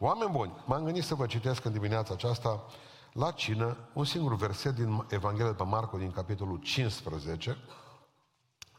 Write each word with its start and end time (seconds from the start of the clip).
Oameni 0.00 0.30
buni, 0.30 0.52
m-am 0.64 0.84
gândit 0.84 1.04
să 1.04 1.14
vă 1.14 1.26
citesc 1.26 1.64
în 1.64 1.72
dimineața 1.72 2.14
aceasta 2.14 2.64
la 3.12 3.30
cină 3.30 3.76
un 3.92 4.04
singur 4.04 4.36
verset 4.36 4.74
din 4.74 5.06
Evanghelia 5.08 5.54
pe 5.54 5.64
Marco 5.64 5.96
din 5.98 6.10
capitolul 6.10 6.58
15, 6.58 7.58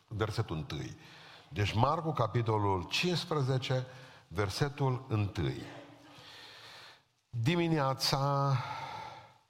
versetul 0.08 0.66
1. 0.72 0.82
Deci 1.50 1.74
Marcu, 1.74 2.12
capitolul 2.12 2.84
15, 2.84 3.86
versetul 4.28 5.06
1. 5.10 5.32
Dimineața, 7.30 8.54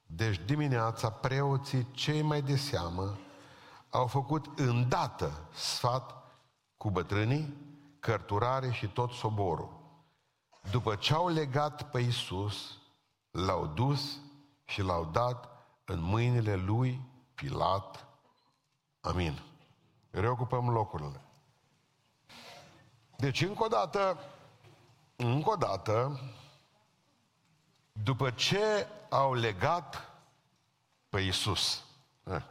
deci 0.05 0.39
dimineața, 0.45 1.09
preoții 1.09 1.87
cei 1.91 2.21
mai 2.21 2.41
de 2.41 2.55
seamă 2.55 3.17
au 3.89 4.07
făcut 4.07 4.59
îndată 4.59 5.47
sfat 5.53 6.23
cu 6.77 6.89
bătrânii, 6.89 7.57
cărturare 7.99 8.71
și 8.71 8.87
tot 8.87 9.11
soborul. 9.11 9.78
După 10.71 10.95
ce 10.95 11.13
au 11.13 11.27
legat 11.27 11.91
pe 11.91 11.99
Iisus, 11.99 12.77
l-au 13.31 13.65
dus 13.65 14.19
și 14.65 14.81
l-au 14.81 15.05
dat 15.05 15.49
în 15.85 16.01
mâinile 16.01 16.55
lui 16.55 17.01
Pilat. 17.35 18.07
Amin. 19.01 19.41
Reocupăm 20.11 20.69
locurile. 20.69 21.21
Deci, 23.17 23.41
încă 23.41 23.63
o 23.63 23.67
dată, 23.67 24.17
încă 25.15 25.49
o 25.49 25.55
dată, 25.55 26.19
după 27.91 28.31
ce 28.31 28.87
au 29.09 29.33
legat 29.33 30.11
pe 31.09 31.19
Iisus, 31.19 31.83
eh, 32.23 32.43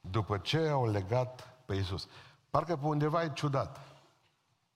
după 0.00 0.38
ce 0.38 0.58
au 0.58 0.86
legat 0.86 1.48
pe 1.64 1.74
Iisus, 1.74 2.08
parcă 2.50 2.76
pe 2.76 2.86
undeva 2.86 3.22
e 3.22 3.32
ciudat. 3.32 3.80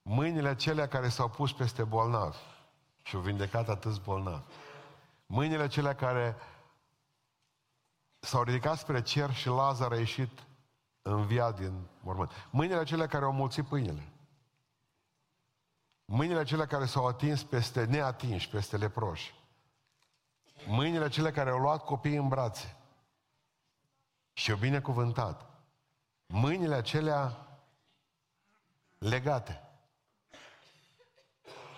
Mâinile 0.01 0.47
acelea 0.47 0.87
care 0.87 1.09
s-au 1.09 1.29
pus 1.29 1.53
peste 1.53 1.83
bolnavi 1.83 2.37
și 3.01 3.15
au 3.15 3.21
vindecat 3.21 3.69
atâți 3.69 4.01
bolnavi. 4.01 4.43
Mâinile 5.25 5.61
acelea 5.61 5.95
care 5.95 6.35
s-au 8.19 8.43
ridicat 8.43 8.77
spre 8.77 9.01
cer 9.01 9.33
și 9.33 9.47
Lazar 9.47 9.91
a 9.91 9.97
ieșit 9.97 10.43
înviat 11.01 11.59
din 11.59 11.87
mormânt. 12.01 12.31
Mâinile 12.49 12.79
acelea 12.79 13.07
care 13.07 13.25
au 13.25 13.31
mulțit 13.31 13.65
pâinile. 13.67 14.07
Mâinile 16.05 16.39
acelea 16.39 16.65
care 16.65 16.85
s-au 16.85 17.07
atins 17.07 17.43
peste 17.43 17.85
neatinși, 17.85 18.49
peste 18.49 18.77
leproși. 18.77 19.33
Mâinile 20.67 21.03
acelea 21.03 21.31
care 21.31 21.49
au 21.49 21.59
luat 21.59 21.83
copiii 21.83 22.15
în 22.15 22.27
brațe 22.27 22.75
și 24.33 24.51
au 24.51 24.57
binecuvântat. 24.57 25.49
Mâinile 26.25 26.75
acelea 26.75 27.47
legate. 28.97 29.70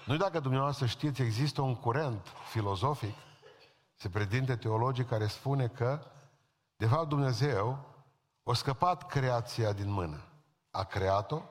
Nu 0.05 0.17
dacă 0.17 0.39
dumneavoastră 0.39 0.85
știți, 0.85 1.21
există 1.21 1.61
un 1.61 1.75
curent 1.75 2.27
filozofic, 2.49 3.15
se 3.95 4.09
predinte 4.09 4.55
teologic, 4.55 5.07
care 5.07 5.27
spune 5.27 5.67
că, 5.67 6.05
de 6.75 6.85
fapt, 6.85 7.09
Dumnezeu 7.09 7.85
a 8.43 8.53
scăpat 8.53 9.07
creația 9.07 9.73
din 9.73 9.91
mână. 9.91 10.21
A 10.71 10.83
creat-o, 10.83 11.41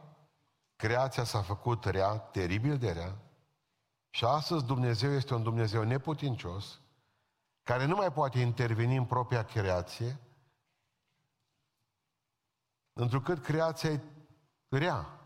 creația 0.77 1.25
s-a 1.25 1.43
făcut 1.43 1.85
rea, 1.85 2.19
teribil 2.19 2.79
de 2.79 2.93
rea, 2.93 3.17
și 4.11 4.25
astăzi 4.25 4.65
Dumnezeu 4.65 5.13
este 5.13 5.35
un 5.35 5.43
Dumnezeu 5.43 5.83
neputincios, 5.83 6.81
care 7.63 7.85
nu 7.85 7.97
mai 7.97 8.13
poate 8.13 8.39
interveni 8.39 8.97
în 8.97 9.05
propria 9.05 9.45
creație, 9.45 10.21
întrucât 12.93 13.43
creația 13.43 13.91
e 13.91 14.01
rea. 14.69 15.22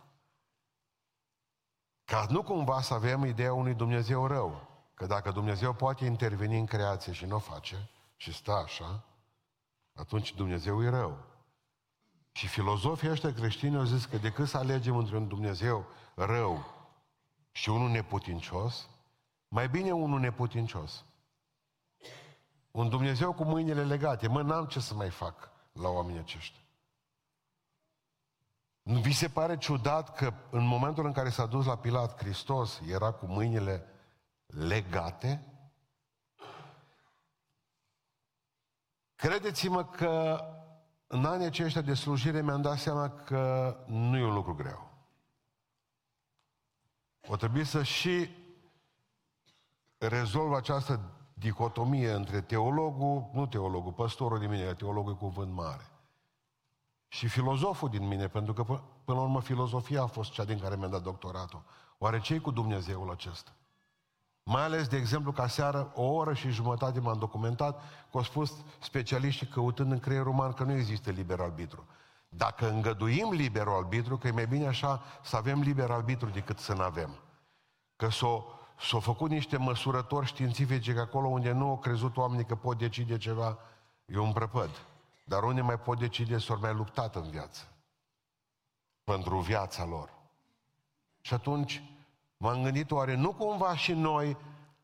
Ca 2.06 2.26
nu 2.28 2.42
cumva 2.42 2.80
să 2.80 2.94
avem 2.94 3.24
ideea 3.24 3.52
unui 3.52 3.74
Dumnezeu 3.74 4.26
rău. 4.26 4.68
Că 4.94 5.06
dacă 5.06 5.30
Dumnezeu 5.30 5.72
poate 5.72 6.04
interveni 6.04 6.58
în 6.58 6.66
creație 6.66 7.12
și 7.12 7.24
nu 7.24 7.34
o 7.34 7.38
face, 7.38 7.88
și 8.16 8.32
stă 8.32 8.52
așa, 8.52 9.04
atunci 9.94 10.34
Dumnezeu 10.34 10.82
e 10.82 10.88
rău. 10.88 11.18
Și 12.32 12.46
filozofii 12.46 13.10
ăștia 13.10 13.32
creștini 13.32 13.76
au 13.76 13.84
zis 13.84 14.04
că 14.04 14.16
decât 14.16 14.48
să 14.48 14.56
alegem 14.56 14.96
între 14.96 15.16
un 15.16 15.28
Dumnezeu 15.28 15.86
rău 16.14 16.64
și 17.52 17.68
unul 17.68 17.88
neputincios, 17.88 18.88
mai 19.48 19.68
bine 19.68 19.92
unul 19.92 20.20
neputincios. 20.20 21.04
Un 22.70 22.88
Dumnezeu 22.88 23.32
cu 23.32 23.44
mâinile 23.44 23.84
legate. 23.84 24.28
Mă, 24.28 24.42
n-am 24.42 24.66
ce 24.66 24.80
să 24.80 24.94
mai 24.94 25.10
fac 25.10 25.50
la 25.72 25.88
oamenii 25.88 26.20
aceștia. 26.20 26.65
Nu 28.86 29.00
vi 29.00 29.12
se 29.12 29.28
pare 29.28 29.56
ciudat 29.56 30.14
că 30.16 30.32
în 30.50 30.66
momentul 30.66 31.06
în 31.06 31.12
care 31.12 31.28
s-a 31.28 31.46
dus 31.46 31.66
la 31.66 31.76
Pilat, 31.76 32.18
Hristos 32.18 32.80
era 32.88 33.12
cu 33.12 33.26
mâinile 33.26 33.84
legate? 34.46 35.46
Credeți-mă 39.14 39.84
că 39.84 40.40
în 41.06 41.24
anii 41.24 41.46
aceștia 41.46 41.80
de 41.80 41.94
slujire 41.94 42.42
mi-am 42.42 42.62
dat 42.62 42.78
seama 42.78 43.10
că 43.10 43.76
nu 43.86 44.16
e 44.16 44.24
un 44.24 44.34
lucru 44.34 44.54
greu. 44.54 44.90
O 47.28 47.36
trebuie 47.36 47.64
să 47.64 47.82
și 47.82 48.30
rezolv 49.98 50.52
această 50.52 51.00
dicotomie 51.34 52.12
între 52.12 52.40
teologul, 52.40 53.30
nu 53.32 53.46
teologul, 53.46 53.92
păstorul 53.92 54.38
din 54.38 54.50
mine, 54.50 54.74
teologul 54.74 55.12
e 55.12 55.16
cuvânt 55.16 55.52
mare. 55.52 55.90
Și 57.08 57.28
filozoful 57.28 57.88
din 57.88 58.06
mine, 58.06 58.28
pentru 58.28 58.52
că 58.52 58.62
până 59.04 59.18
la 59.18 59.20
urmă 59.20 59.40
filozofia 59.40 60.02
a 60.02 60.06
fost 60.06 60.32
cea 60.32 60.44
din 60.44 60.58
care 60.58 60.76
mi-am 60.76 60.90
dat 60.90 61.02
doctoratul. 61.02 61.62
Oare 61.98 62.20
ce 62.20 62.38
cu 62.38 62.50
Dumnezeul 62.50 63.10
acesta? 63.10 63.50
Mai 64.42 64.62
ales, 64.62 64.88
de 64.88 64.96
exemplu, 64.96 65.32
ca 65.32 65.46
seară, 65.46 65.92
o 65.94 66.02
oră 66.02 66.34
și 66.34 66.50
jumătate 66.50 67.00
m-am 67.00 67.18
documentat, 67.18 67.80
că 68.10 68.16
au 68.16 68.22
spus 68.22 68.52
specialiștii 68.78 69.46
căutând 69.46 69.92
în 69.92 69.98
creierul 69.98 70.32
uman 70.32 70.52
că 70.52 70.64
nu 70.64 70.72
există 70.72 71.10
liber 71.10 71.40
arbitru. 71.40 71.86
Dacă 72.28 72.70
îngăduim 72.70 73.30
liberul 73.30 73.76
arbitru, 73.76 74.16
că 74.16 74.26
e 74.26 74.30
mai 74.30 74.46
bine 74.46 74.66
așa 74.66 75.02
să 75.22 75.36
avem 75.36 75.60
liber 75.60 75.90
arbitru 75.90 76.28
decât 76.28 76.58
să 76.58 76.74
nu 76.74 76.82
avem. 76.82 77.10
Că 77.96 78.08
s-o, 78.08 78.44
s-o 78.78 79.00
făcut 79.00 79.30
niște 79.30 79.56
măsurători 79.56 80.26
științifice 80.26 80.94
că 80.94 81.00
acolo 81.00 81.28
unde 81.28 81.52
nu 81.52 81.68
au 81.68 81.78
crezut 81.78 82.16
oamenii 82.16 82.44
că 82.44 82.54
pot 82.54 82.78
decide 82.78 83.16
ceva, 83.16 83.58
e 84.04 84.18
un 84.18 84.32
prăpăd. 84.32 84.70
Dar 85.28 85.42
unde 85.42 85.60
mai 85.60 85.78
pot 85.78 85.98
decide, 85.98 86.38
s-au 86.38 86.58
mai 86.58 86.74
luptat 86.74 87.14
în 87.14 87.30
viață. 87.30 87.68
Pentru 89.04 89.38
viața 89.38 89.84
lor. 89.84 90.12
Și 91.20 91.34
atunci, 91.34 91.82
M-am 92.36 92.62
gândit 92.62 92.90
oare 92.90 93.14
nu 93.14 93.32
cumva 93.32 93.76
și 93.76 93.92
noi 93.92 94.36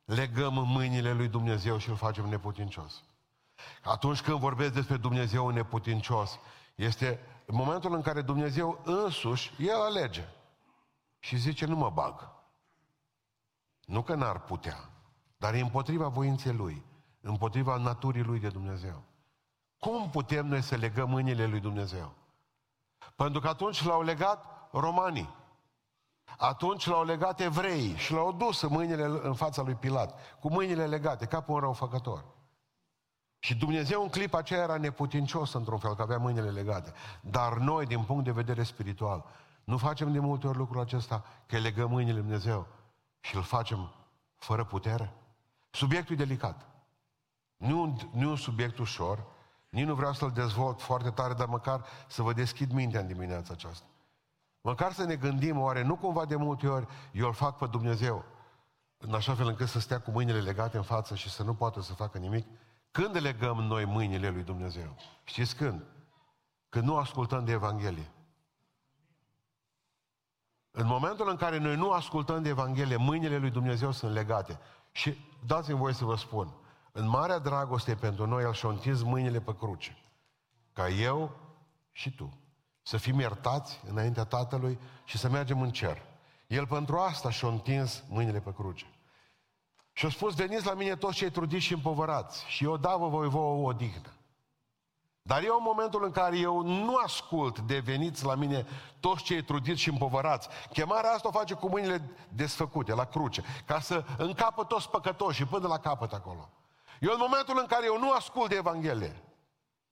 legăm 0.05 0.53
mâinile 0.53 1.13
lui 1.13 1.29
Dumnezeu 1.29 1.79
și 1.79 1.89
îl 1.89 1.97
facem 1.97 2.29
neputincios. 2.29 3.03
Atunci 3.83 4.21
când 4.21 4.39
vorbesc 4.39 4.73
despre 4.73 4.97
Dumnezeu 4.97 5.49
neputincios, 5.49 6.39
este 6.75 7.21
în 7.47 7.57
momentul 7.57 7.95
în 7.95 8.03
care 8.03 8.23
Dumnezeu 8.23 8.81
însuși, 8.85 9.53
El 9.59 9.81
alege. 9.81 10.29
Și 11.19 11.37
zice, 11.37 11.65
nu 11.65 11.77
mă 11.77 11.91
bag. 11.91 12.31
Nu 13.85 14.03
că 14.03 14.15
n-ar 14.15 14.41
putea, 14.41 14.91
dar 15.37 15.55
e 15.55 15.61
împotriva 15.61 16.09
voinței 16.09 16.53
Lui, 16.53 16.85
împotriva 17.21 17.77
naturii 17.77 18.23
Lui 18.23 18.41
de 18.41 18.49
Dumnezeu. 18.49 19.03
Cum 19.83 20.11
putem 20.11 20.47
noi 20.47 20.63
să 20.63 20.77
legăm 20.77 21.11
mâinile 21.11 21.47
Lui 21.47 21.61
Dumnezeu? 21.61 22.13
Pentru 23.17 23.41
că 23.41 23.49
atunci 23.49 23.85
l-au 23.85 24.03
legat 24.03 24.69
romanii. 24.73 25.35
Atunci 26.39 26.87
l-au 26.87 27.05
legat 27.05 27.41
evrei 27.41 27.97
și 27.97 28.13
l-au 28.13 28.33
dus 28.33 28.61
în 28.61 28.69
mâinile 28.73 29.05
în 29.05 29.35
fața 29.35 29.63
lui 29.63 29.75
Pilat, 29.75 30.39
cu 30.41 30.51
mâinile 30.51 30.87
legate, 30.87 31.27
ca 31.27 31.41
pe 31.41 31.51
un 31.51 31.59
răufăcător. 31.59 32.25
Și 33.39 33.55
Dumnezeu 33.55 34.03
în 34.03 34.09
clipa 34.09 34.39
aceea 34.39 34.63
era 34.63 34.77
neputincios 34.77 35.53
într-un 35.53 35.79
fel, 35.79 35.95
că 35.95 36.03
avea 36.03 36.19
mâinile 36.19 36.51
legate. 36.51 36.93
Dar 37.21 37.57
noi, 37.57 37.87
din 37.87 38.03
punct 38.03 38.25
de 38.25 38.31
vedere 38.31 38.63
spiritual, 38.63 39.25
nu 39.65 39.77
facem 39.77 40.13
de 40.13 40.19
multe 40.19 40.47
ori 40.47 40.59
lucrul 40.59 40.81
acesta, 40.81 41.25
că 41.47 41.59
legăm 41.59 41.91
mâinile 41.91 42.15
lui 42.15 42.23
Dumnezeu 42.23 42.67
și 43.21 43.37
îl 43.37 43.43
facem 43.43 43.93
fără 44.37 44.65
putere. 44.65 45.13
Subiectul 45.71 46.15
e 46.15 46.19
delicat. 46.19 46.67
Nu, 47.57 48.11
nu 48.13 48.29
un 48.29 48.37
subiect 48.37 48.79
ușor, 48.79 49.32
nici 49.73 49.87
nu 49.87 49.95
vreau 49.95 50.13
să-l 50.13 50.31
dezvolt 50.31 50.81
foarte 50.81 51.11
tare, 51.11 51.35
dar 51.35 51.47
măcar 51.47 51.85
să 52.07 52.23
vă 52.23 52.33
deschid 52.33 52.73
mintea 52.73 53.01
în 53.01 53.07
dimineața 53.07 53.53
aceasta. 53.53 53.87
Măcar 54.61 54.93
să 54.93 55.05
ne 55.05 55.17
gândim, 55.17 55.61
oare 55.61 55.83
nu 55.83 55.97
cumva 55.97 56.25
de 56.25 56.37
multe 56.37 56.69
ori 56.69 56.87
eu 57.13 57.27
îl 57.27 57.33
fac 57.33 57.59
pe 57.59 57.67
Dumnezeu 57.67 58.25
în 58.97 59.15
așa 59.15 59.35
fel 59.35 59.47
încât 59.47 59.69
să 59.69 59.81
stea 59.81 60.01
cu 60.01 60.11
mâinile 60.11 60.41
legate 60.41 60.77
în 60.77 60.83
față 60.83 61.15
și 61.15 61.31
să 61.31 61.43
nu 61.43 61.55
poată 61.55 61.81
să 61.81 61.95
facă 61.95 62.19
nimic? 62.19 62.47
Când 62.91 63.17
legăm 63.21 63.57
noi 63.57 63.85
mâinile 63.85 64.31
lui 64.31 64.43
Dumnezeu? 64.43 64.97
Știți 65.25 65.57
când? 65.57 65.85
Când 66.69 66.85
nu 66.85 66.97
ascultăm 66.97 67.45
de 67.45 67.53
Evanghelie. 67.53 68.11
În 70.71 70.87
momentul 70.87 71.29
în 71.29 71.37
care 71.37 71.59
noi 71.59 71.77
nu 71.77 71.91
ascultăm 71.91 72.43
de 72.43 72.49
Evanghelie, 72.49 72.97
mâinile 72.97 73.37
lui 73.37 73.51
Dumnezeu 73.51 73.91
sunt 73.91 74.13
legate. 74.13 74.59
Și 74.91 75.19
dați-mi 75.47 75.79
voie 75.79 75.95
să 75.95 76.05
vă 76.05 76.17
spun, 76.17 76.55
în 76.93 77.09
marea 77.09 77.39
dragoste 77.39 77.95
pentru 77.95 78.27
noi, 78.27 78.43
El 78.43 78.53
și-a 78.53 78.69
întins 78.69 79.03
mâinile 79.03 79.41
pe 79.41 79.57
cruce. 79.57 79.97
Ca 80.73 80.89
eu 80.89 81.37
și 81.93 82.15
tu 82.15 82.37
să 82.83 82.97
fim 82.97 83.19
iertați 83.19 83.81
înaintea 83.89 84.25
Tatălui 84.25 84.79
și 85.05 85.19
să 85.19 85.29
mergem 85.29 85.61
în 85.61 85.71
cer. 85.71 86.03
El 86.47 86.67
pentru 86.67 86.97
asta 86.97 87.31
și-a 87.31 87.49
întins 87.49 88.05
mâinile 88.09 88.41
pe 88.41 88.53
cruce. 88.53 88.87
Și 89.93 90.07
a 90.07 90.11
spus, 90.11 90.35
veniți 90.35 90.67
la 90.67 90.75
mine 90.75 90.97
toți 90.97 91.17
cei 91.17 91.31
trudiți 91.31 91.65
și 91.65 91.73
împovărați 91.73 92.45
și 92.47 92.65
eu 92.65 92.77
da 92.77 92.97
vă 92.97 93.09
voi 93.09 93.29
vouă 93.29 93.63
o 93.63 93.67
odihnă. 93.67 94.13
Dar 95.23 95.43
eu 95.45 95.57
în 95.57 95.63
momentul 95.63 96.05
în 96.05 96.11
care 96.11 96.39
eu 96.39 96.63
nu 96.63 96.97
ascult 96.97 97.61
de 97.61 97.79
veniți 97.79 98.25
la 98.25 98.35
mine 98.35 98.67
toți 99.01 99.23
cei 99.23 99.43
trudiți 99.43 99.81
și 99.81 99.89
împovărați, 99.89 100.49
chemarea 100.73 101.11
asta 101.11 101.29
o 101.29 101.31
face 101.31 101.55
cu 101.55 101.69
mâinile 101.69 102.11
desfăcute, 102.29 102.95
la 102.95 103.05
cruce, 103.05 103.45
ca 103.67 103.81
să 103.81 104.05
încapă 104.19 104.65
toți 104.65 104.91
păcătoși 104.91 105.45
până 105.45 105.69
la 105.69 105.79
capăt 105.79 106.13
acolo. 106.13 106.49
Eu 107.03 107.13
în 107.13 107.19
momentul 107.19 107.59
în 107.59 107.67
care 107.67 107.85
eu 107.85 107.99
nu 107.99 108.13
ascult 108.13 108.49
de 108.49 108.55
Evanghelie, 108.55 109.23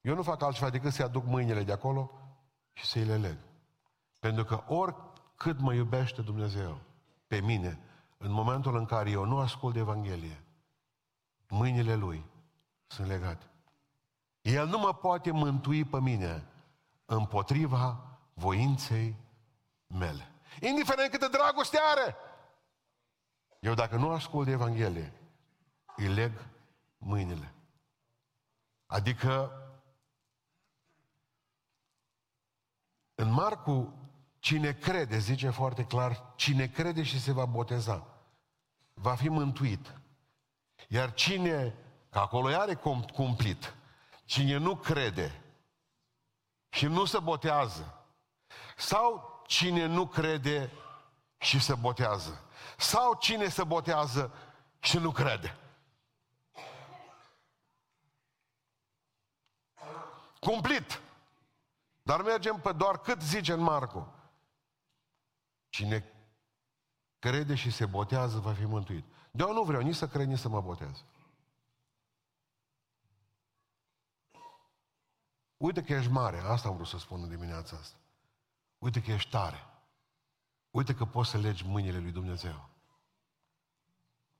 eu 0.00 0.14
nu 0.14 0.22
fac 0.22 0.42
altceva 0.42 0.70
decât 0.70 0.92
să-i 0.92 1.04
aduc 1.04 1.24
mâinile 1.24 1.62
de 1.62 1.72
acolo 1.72 2.10
și 2.72 2.86
să-i 2.86 3.04
le 3.04 3.16
leg. 3.16 3.36
Pentru 4.20 4.44
că 4.44 4.62
oricât 4.66 5.60
mă 5.60 5.74
iubește 5.74 6.22
Dumnezeu 6.22 6.80
pe 7.26 7.40
mine, 7.40 7.80
în 8.18 8.30
momentul 8.32 8.76
în 8.76 8.84
care 8.84 9.10
eu 9.10 9.24
nu 9.24 9.38
ascult 9.38 9.74
de 9.74 9.80
Evanghelie, 9.80 10.44
mâinile 11.48 11.94
Lui 11.94 12.24
sunt 12.86 13.06
legate. 13.06 13.50
El 14.42 14.66
nu 14.66 14.78
mă 14.78 14.94
poate 14.94 15.30
mântui 15.30 15.84
pe 15.84 16.00
mine 16.00 16.46
împotriva 17.04 18.04
voinței 18.34 19.16
mele. 19.86 20.30
Indiferent 20.60 21.10
câtă 21.10 21.28
dragoste 21.28 21.78
are. 21.82 22.16
Eu 23.60 23.74
dacă 23.74 23.96
nu 23.96 24.10
ascult 24.10 24.46
de 24.46 24.52
Evanghelie, 24.52 25.12
îi 25.96 26.08
leg 26.08 26.32
mâinile. 27.00 27.54
Adică 28.86 29.52
în 33.14 33.32
Marcu, 33.32 33.94
cine 34.38 34.72
crede, 34.72 35.18
zice 35.18 35.50
foarte 35.50 35.84
clar, 35.84 36.32
cine 36.36 36.66
crede 36.66 37.02
și 37.02 37.20
se 37.20 37.32
va 37.32 37.44
boteza, 37.44 38.06
va 38.94 39.14
fi 39.14 39.28
mântuit. 39.28 39.94
Iar 40.88 41.14
cine, 41.14 41.74
că 42.10 42.18
acolo 42.18 42.46
are 42.46 42.74
cumplit, 43.14 43.74
Cine 44.30 44.56
nu 44.56 44.76
crede 44.76 45.42
și 46.68 46.86
nu 46.86 47.04
se 47.04 47.18
botează, 47.18 48.04
sau 48.76 49.42
cine 49.46 49.86
nu 49.86 50.06
crede 50.06 50.72
și 51.38 51.60
se 51.60 51.74
botează, 51.74 52.44
sau 52.78 53.14
cine 53.14 53.48
se 53.48 53.64
botează 53.64 54.32
și 54.80 54.98
nu 54.98 55.10
crede. 55.10 55.56
Cumplit. 60.40 61.00
Dar 62.02 62.22
mergem 62.22 62.60
pe 62.60 62.72
doar 62.72 62.98
cât 62.98 63.22
zice 63.22 63.52
în 63.52 63.60
Marcu. 63.60 64.14
Cine 65.68 66.12
crede 67.18 67.54
și 67.54 67.70
se 67.70 67.86
botează 67.86 68.38
va 68.38 68.52
fi 68.52 68.64
mântuit. 68.64 69.04
De 69.30 69.42
eu 69.42 69.52
nu 69.52 69.62
vreau 69.62 69.82
nici 69.82 69.94
să 69.94 70.08
cred, 70.08 70.26
nici 70.26 70.38
să 70.38 70.48
mă 70.48 70.60
botez. 70.60 71.04
Uite 75.56 75.82
că 75.82 75.92
ești 75.92 76.10
mare, 76.10 76.38
asta 76.38 76.68
am 76.68 76.74
vrut 76.74 76.86
să 76.86 76.98
spun 76.98 77.22
în 77.22 77.28
dimineața 77.28 77.76
asta. 77.76 77.96
Uite 78.78 79.02
că 79.02 79.10
ești 79.10 79.30
tare. 79.30 79.66
Uite 80.70 80.94
că 80.94 81.04
poți 81.04 81.30
să 81.30 81.38
legi 81.38 81.66
mâinile 81.66 81.98
lui 81.98 82.10
Dumnezeu. 82.10 82.68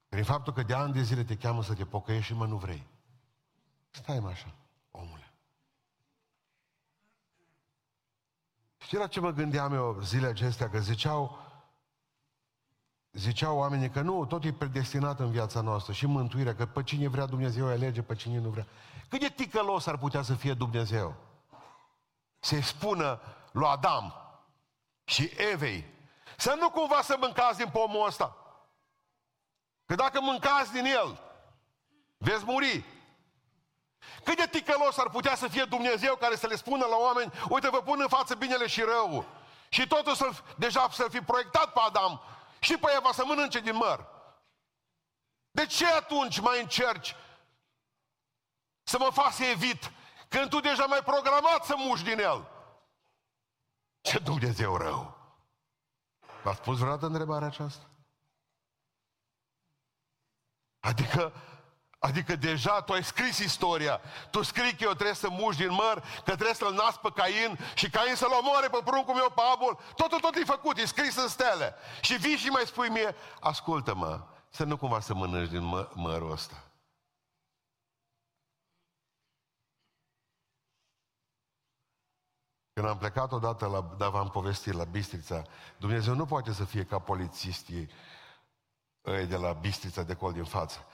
Prin 0.09 0.23
faptul 0.23 0.53
că 0.53 0.63
de 0.63 0.73
ani 0.73 0.93
de 0.93 1.01
zile 1.01 1.23
te 1.23 1.37
cheamă 1.37 1.63
să 1.63 1.73
te 1.73 1.85
pocăiești 1.85 2.31
și 2.31 2.37
mă 2.37 2.45
nu 2.45 2.57
vrei. 2.57 2.87
Stai 3.89 4.19
mă 4.19 4.29
așa, 4.29 4.55
omule. 4.91 5.30
Știi 8.91 9.03
la 9.03 9.09
ce 9.09 9.19
mă 9.19 9.31
gândeam 9.31 9.73
eu 9.73 9.99
zile 10.01 10.27
acestea? 10.27 10.69
Că 10.69 10.79
ziceau, 10.79 11.39
ziceau 13.11 13.57
oamenii 13.57 13.89
că 13.89 14.01
nu, 14.01 14.25
tot 14.25 14.43
e 14.43 14.53
predestinat 14.53 15.19
în 15.19 15.31
viața 15.31 15.61
noastră 15.61 15.93
și 15.93 16.05
mântuirea, 16.05 16.55
că 16.55 16.65
pe 16.65 16.83
cine 16.83 17.07
vrea 17.07 17.25
Dumnezeu 17.25 17.67
alege, 17.67 18.01
pe 18.01 18.15
cine 18.15 18.37
nu 18.37 18.49
vrea. 18.49 18.67
Cât 19.09 19.19
de 19.19 19.27
ticălos 19.35 19.85
ar 19.85 19.97
putea 19.97 20.21
să 20.21 20.33
fie 20.33 20.53
Dumnezeu? 20.53 21.15
Se 22.39 22.61
spună 22.61 23.19
lui 23.51 23.67
Adam 23.67 24.13
și 25.03 25.31
Evei 25.51 25.85
să 26.37 26.57
nu 26.59 26.69
cumva 26.69 27.01
să 27.01 27.15
mâncați 27.19 27.57
din 27.57 27.69
pomul 27.69 28.07
ăsta. 28.07 28.37
Că 29.85 29.95
dacă 29.95 30.21
mâncați 30.21 30.71
din 30.71 30.85
el, 30.85 31.19
veți 32.17 32.43
muri. 32.45 32.85
Cât 34.23 34.37
de 34.37 34.47
ticălos 34.47 34.97
ar 34.97 35.09
putea 35.09 35.35
să 35.35 35.47
fie 35.47 35.63
Dumnezeu 35.63 36.15
care 36.15 36.35
să 36.35 36.47
le 36.47 36.55
spună 36.55 36.85
la 36.85 36.95
oameni, 36.95 37.31
uite, 37.49 37.69
vă 37.69 37.81
pun 37.81 38.01
în 38.01 38.07
față 38.07 38.35
binele 38.35 38.67
și 38.67 38.81
rău. 38.81 39.25
Și 39.69 39.87
totul 39.87 40.15
să 40.15 40.29
deja 40.57 40.89
să 40.91 41.07
fi 41.09 41.19
proiectat 41.19 41.73
pe 41.73 41.79
Adam 41.85 42.21
și 42.59 42.77
pe 42.77 42.91
Eva 42.95 43.11
să 43.11 43.25
mănânce 43.25 43.59
din 43.59 43.75
măr. 43.75 44.07
De 45.51 45.65
ce 45.65 45.87
atunci 45.87 46.39
mai 46.39 46.61
încerci 46.61 47.15
să 48.83 48.97
mă 48.99 49.09
fac 49.13 49.31
să 49.31 49.43
evit, 49.43 49.91
când 50.27 50.49
tu 50.49 50.59
deja 50.59 50.85
mai 50.85 51.03
programat 51.03 51.65
să 51.65 51.73
muși 51.77 52.03
din 52.03 52.19
el. 52.19 52.47
Ce 54.01 54.19
Dumnezeu 54.19 54.77
rău! 54.77 55.17
V-ați 56.43 56.61
pus 56.61 56.77
vreodată 56.77 57.05
întrebarea 57.05 57.47
aceasta? 57.47 57.89
Adică, 60.79 61.33
adică 62.01 62.35
deja 62.35 62.81
tu 62.81 62.93
ai 62.93 63.03
scris 63.03 63.37
istoria. 63.37 64.01
Tu 64.31 64.41
scrii 64.41 64.75
că 64.75 64.83
eu 64.83 64.93
trebuie 64.93 65.15
să 65.15 65.29
muși 65.29 65.57
din 65.57 65.71
măr, 65.71 65.99
că 66.15 66.31
trebuie 66.35 66.53
să-l 66.53 66.73
nasc 66.73 66.99
pe 66.99 67.09
Cain 67.15 67.59
și 67.75 67.89
Cain 67.89 68.15
să-l 68.15 68.31
omoare 68.39 68.67
pe 68.67 68.79
pruncul 68.85 69.13
meu 69.13 69.29
pe 69.35 69.41
Abul. 69.53 69.79
Totul, 69.95 70.19
tot 70.19 70.35
e 70.35 70.43
făcut, 70.43 70.77
e 70.77 70.85
scris 70.85 71.15
în 71.15 71.27
stele. 71.27 71.75
Și 72.01 72.17
vii 72.17 72.35
și 72.35 72.47
mai 72.47 72.63
spui 72.65 72.89
mie, 72.89 73.15
ascultă-mă, 73.39 74.27
să 74.49 74.63
nu 74.63 74.77
cumva 74.77 74.99
să 74.99 75.13
mănânci 75.13 75.49
din 75.49 75.63
mă, 75.63 75.89
mărul 75.93 76.31
ăsta. 76.31 76.63
Când 82.73 82.87
am 82.87 82.97
plecat 82.97 83.31
odată 83.31 83.65
la, 83.65 83.81
dar 83.97 84.09
v-am 84.09 84.29
povestit, 84.29 84.73
la 84.73 84.83
Bistrița, 84.83 85.41
Dumnezeu 85.77 86.13
nu 86.13 86.25
poate 86.25 86.53
să 86.53 86.63
fie 86.63 86.83
ca 86.83 86.99
polițistii 86.99 87.89
ăia 89.05 89.25
de 89.25 89.35
la 89.35 89.51
Bistrița 89.53 90.03
de 90.03 90.13
col 90.13 90.33
din 90.33 90.43
față. 90.43 90.85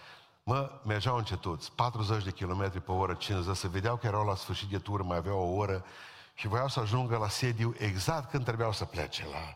Mă, 0.50 0.72
mergeau 0.84 1.18
încetuți, 1.18 1.72
40 1.72 2.24
de 2.24 2.32
km 2.32 2.82
pe 2.84 2.92
oră, 2.92 3.14
50, 3.14 3.56
să 3.56 3.68
vedeau 3.68 3.96
că 3.96 4.08
erau 4.08 4.26
la 4.26 4.36
sfârșit 4.36 4.70
de 4.70 4.78
tură, 4.78 5.04
mai 5.04 5.18
aveau 5.18 5.40
o 5.40 5.56
oră 5.56 5.86
și 6.34 6.48
voiau 6.48 6.68
să 6.68 6.80
ajungă 6.80 7.18
la 7.18 7.30
sediu 7.30 7.76
exact 7.78 8.30
când 8.30 8.44
trebuiau 8.44 8.72
să 8.72 8.86
plece 8.86 9.26
la 9.32 9.56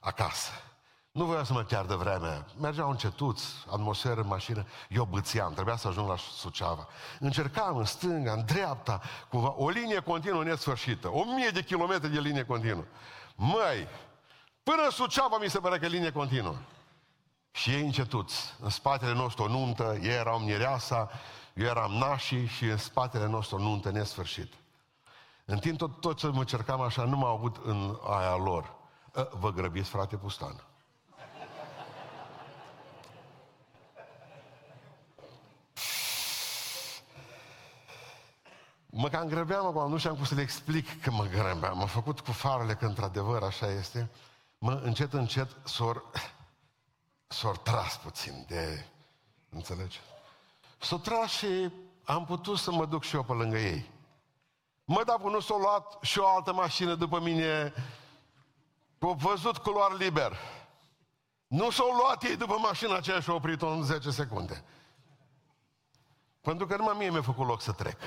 acasă. 0.00 0.50
Nu 1.10 1.24
voiau 1.24 1.44
să 1.44 1.52
mă 1.52 1.62
piardă 1.62 1.94
vremea. 1.94 2.46
Mergeau 2.60 2.90
încetuți, 2.90 3.44
atmosferă 3.70 4.20
în 4.20 4.26
mașină. 4.26 4.66
Eu 4.88 5.04
bățeam, 5.04 5.52
trebuia 5.52 5.76
să 5.76 5.88
ajung 5.88 6.08
la 6.08 6.16
Suceava. 6.16 6.88
Încercam 7.20 7.76
în 7.76 7.84
stânga, 7.84 8.32
în 8.32 8.44
dreapta, 8.44 9.00
cumva, 9.28 9.54
o 9.56 9.68
linie 9.68 10.00
continuă 10.00 10.44
nesfârșită. 10.44 11.08
O 11.08 11.24
mie 11.24 11.48
de 11.48 11.62
kilometri 11.62 12.10
de 12.10 12.20
linie 12.20 12.44
continuă. 12.44 12.84
Măi, 13.34 13.88
până 14.62 14.82
în 14.84 14.90
Suceava 14.90 15.38
mi 15.38 15.50
se 15.50 15.58
pare 15.58 15.78
că 15.78 15.86
linie 15.86 16.12
continuă. 16.12 16.54
Și 17.56 17.70
ei 17.70 17.80
încetuți. 17.80 18.54
În 18.60 18.70
spatele 18.70 19.12
nostru 19.12 19.44
o 19.44 19.48
nuntă, 19.48 19.98
ei 20.02 20.10
erau 20.10 20.38
mireasa, 20.38 21.10
eu 21.54 21.66
eram 21.66 21.92
nașii 21.92 22.46
și 22.46 22.64
în 22.64 22.76
spatele 22.76 23.26
nostru 23.26 23.56
o 23.56 23.58
nuntă 23.58 23.90
nesfârșit. 23.90 24.52
În 25.44 25.58
timp 25.58 25.78
tot, 25.78 26.00
tot 26.00 26.16
ce 26.16 26.26
mă 26.26 26.44
cercam 26.44 26.80
așa, 26.80 27.04
nu 27.04 27.16
m-au 27.16 27.34
avut 27.34 27.56
în 27.64 27.98
aia 28.06 28.36
lor. 28.36 28.74
Ă, 29.14 29.28
vă 29.38 29.52
grăbiți, 29.52 29.88
frate 29.88 30.16
Pustan. 30.16 30.64
Mă 38.86 39.08
cam 39.08 39.28
grăbeam 39.28 39.66
acum, 39.66 39.90
nu 39.90 39.98
știam 39.98 40.14
cum 40.14 40.24
să 40.24 40.34
le 40.34 40.40
explic 40.40 41.02
că 41.02 41.10
mă 41.10 41.24
grăbeam. 41.24 41.78
M-am 41.78 41.86
făcut 41.86 42.20
cu 42.20 42.32
farele 42.32 42.74
că 42.74 42.86
într-adevăr 42.86 43.42
așa 43.42 43.70
este. 43.70 44.10
Mă, 44.58 44.80
încet, 44.84 45.12
încet, 45.12 45.56
s-or, 45.64 46.02
s-or 47.26 47.58
tras 47.58 47.96
puțin 47.96 48.44
de... 48.48 48.84
Înțelegi? 49.48 50.00
S-o 50.78 50.96
tras 50.98 51.30
și 51.30 51.70
am 52.04 52.24
putut 52.24 52.58
să 52.58 52.72
mă 52.72 52.86
duc 52.86 53.02
și 53.02 53.14
eu 53.14 53.22
pe 53.22 53.32
lângă 53.32 53.58
ei. 53.58 53.90
Mă, 54.84 55.02
dar 55.04 55.20
nu 55.20 55.40
s-a 55.40 55.56
luat 55.56 55.98
și 56.02 56.18
o 56.18 56.28
altă 56.28 56.52
mașină 56.52 56.94
după 56.94 57.20
mine, 57.20 57.72
cu 58.98 59.12
văzut 59.12 59.58
culoar 59.58 59.92
liber. 59.92 60.36
Nu 61.46 61.70
s-au 61.70 61.90
luat 61.90 62.22
ei 62.22 62.36
după 62.36 62.58
mașina 62.58 62.96
aceea 62.96 63.20
și 63.20 63.30
au 63.30 63.36
oprit-o 63.36 63.66
în 63.66 63.82
10 63.82 64.10
secunde. 64.10 64.64
Pentru 66.40 66.66
că 66.66 66.76
numai 66.76 66.94
mie 66.96 67.10
mi-a 67.10 67.22
făcut 67.22 67.46
loc 67.46 67.60
să 67.60 67.72
trec. 67.72 67.98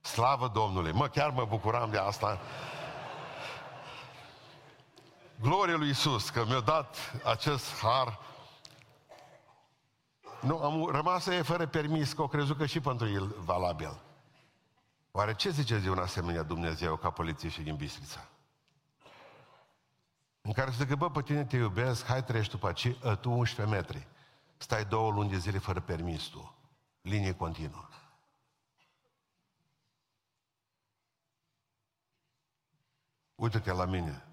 Slavă 0.00 0.48
Domnului! 0.48 0.92
Mă, 0.92 1.08
chiar 1.08 1.30
mă 1.30 1.44
bucuram 1.44 1.90
de 1.90 1.98
asta. 1.98 2.40
Glorie 5.40 5.74
lui 5.74 5.88
Isus 5.88 6.30
că 6.30 6.44
mi-a 6.44 6.60
dat 6.60 6.96
acest 7.24 7.78
har. 7.78 8.18
Nu, 10.40 10.58
am 10.58 10.90
rămas 10.90 11.26
e 11.26 11.42
fără 11.42 11.66
permis, 11.66 12.12
că 12.12 12.22
o 12.22 12.28
crezut 12.28 12.56
că 12.56 12.66
și 12.66 12.80
pentru 12.80 13.08
el 13.08 13.34
valabil. 13.38 14.00
Oare 15.10 15.34
ce 15.34 15.50
ziceți 15.50 15.82
de 15.82 15.90
un 15.90 15.98
asemenea 15.98 16.42
Dumnezeu 16.42 16.96
ca 16.96 17.10
poliție 17.10 17.48
și 17.48 17.60
din 17.60 17.76
Bistrița? 17.76 18.28
în 20.48 20.54
care 20.54 20.70
să 20.70 20.76
zică, 20.82 20.96
bă, 20.96 21.10
pe 21.10 21.22
tine 21.22 21.44
te 21.44 21.56
iubesc, 21.56 22.04
hai 22.06 22.24
treci 22.24 22.48
tu 22.48 22.58
pe 22.58 22.66
aici, 22.66 22.96
ă, 23.04 23.14
tu 23.14 23.30
11 23.30 23.76
metri. 23.76 24.06
Stai 24.56 24.84
două 24.84 25.10
luni 25.10 25.30
de 25.30 25.38
zile 25.38 25.58
fără 25.58 25.80
permis 25.80 26.22
tu. 26.22 26.54
Linie 27.00 27.34
continuă. 27.34 27.88
Uită-te 33.34 33.72
la 33.72 33.84
mine. 33.84 34.27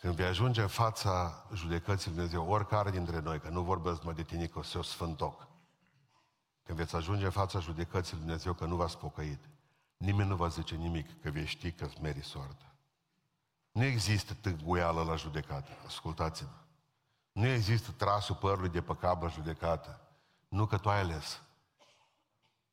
Când 0.00 0.14
vei 0.14 0.26
ajunge 0.26 0.60
în 0.62 0.68
fața 0.68 1.44
judecății 1.54 2.10
Dumnezeu, 2.10 2.48
oricare 2.48 2.90
dintre 2.90 3.20
noi, 3.20 3.40
că 3.40 3.48
nu 3.48 3.62
vorbesc 3.62 4.02
mai 4.02 4.14
de 4.14 4.22
tine 4.22 4.46
că 4.46 4.58
o 4.58 4.82
sfântoc, 4.82 5.48
când 6.62 6.78
veți 6.78 6.96
ajunge 6.96 7.24
în 7.24 7.30
fața 7.30 7.58
judecății 7.58 8.16
Dumnezeu 8.16 8.52
că 8.52 8.64
nu 8.64 8.76
v-ați 8.76 8.98
pocăit, 8.98 9.48
nimeni 9.96 10.28
nu 10.28 10.36
va 10.36 10.48
zice 10.48 10.74
nimic, 10.74 11.22
că 11.22 11.30
vei 11.30 11.46
ști 11.46 11.72
că 11.72 11.84
îți 11.84 12.00
meri 12.00 12.24
soartă. 12.24 12.74
Nu 13.72 13.84
există 13.84 14.34
tâguială 14.34 15.02
la 15.02 15.16
judecată, 15.16 15.70
ascultați-mă. 15.86 16.50
Nu 17.32 17.46
există 17.46 17.90
trasul 17.90 18.34
părului 18.34 18.68
de 18.68 18.82
pe 18.82 18.96
cap 18.96 19.22
la 19.22 19.28
judecată. 19.28 20.00
Nu 20.48 20.66
că 20.66 20.78
tu 20.78 20.88
ai 20.88 21.00
ales. 21.00 21.42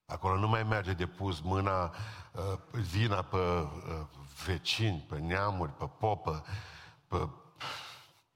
Acolo 0.06 0.38
nu 0.38 0.48
mai 0.48 0.64
merge 0.64 0.94
de 0.94 1.08
pus 1.08 1.40
mâna, 1.40 1.84
uh, 1.84 2.60
vina 2.72 3.22
pe 3.22 3.38
uh, 3.38 3.70
vecini, 4.46 5.06
pe 5.10 5.18
neamuri, 5.18 5.72
pe 5.72 5.90
popă, 6.00 6.46
pe 7.08 7.30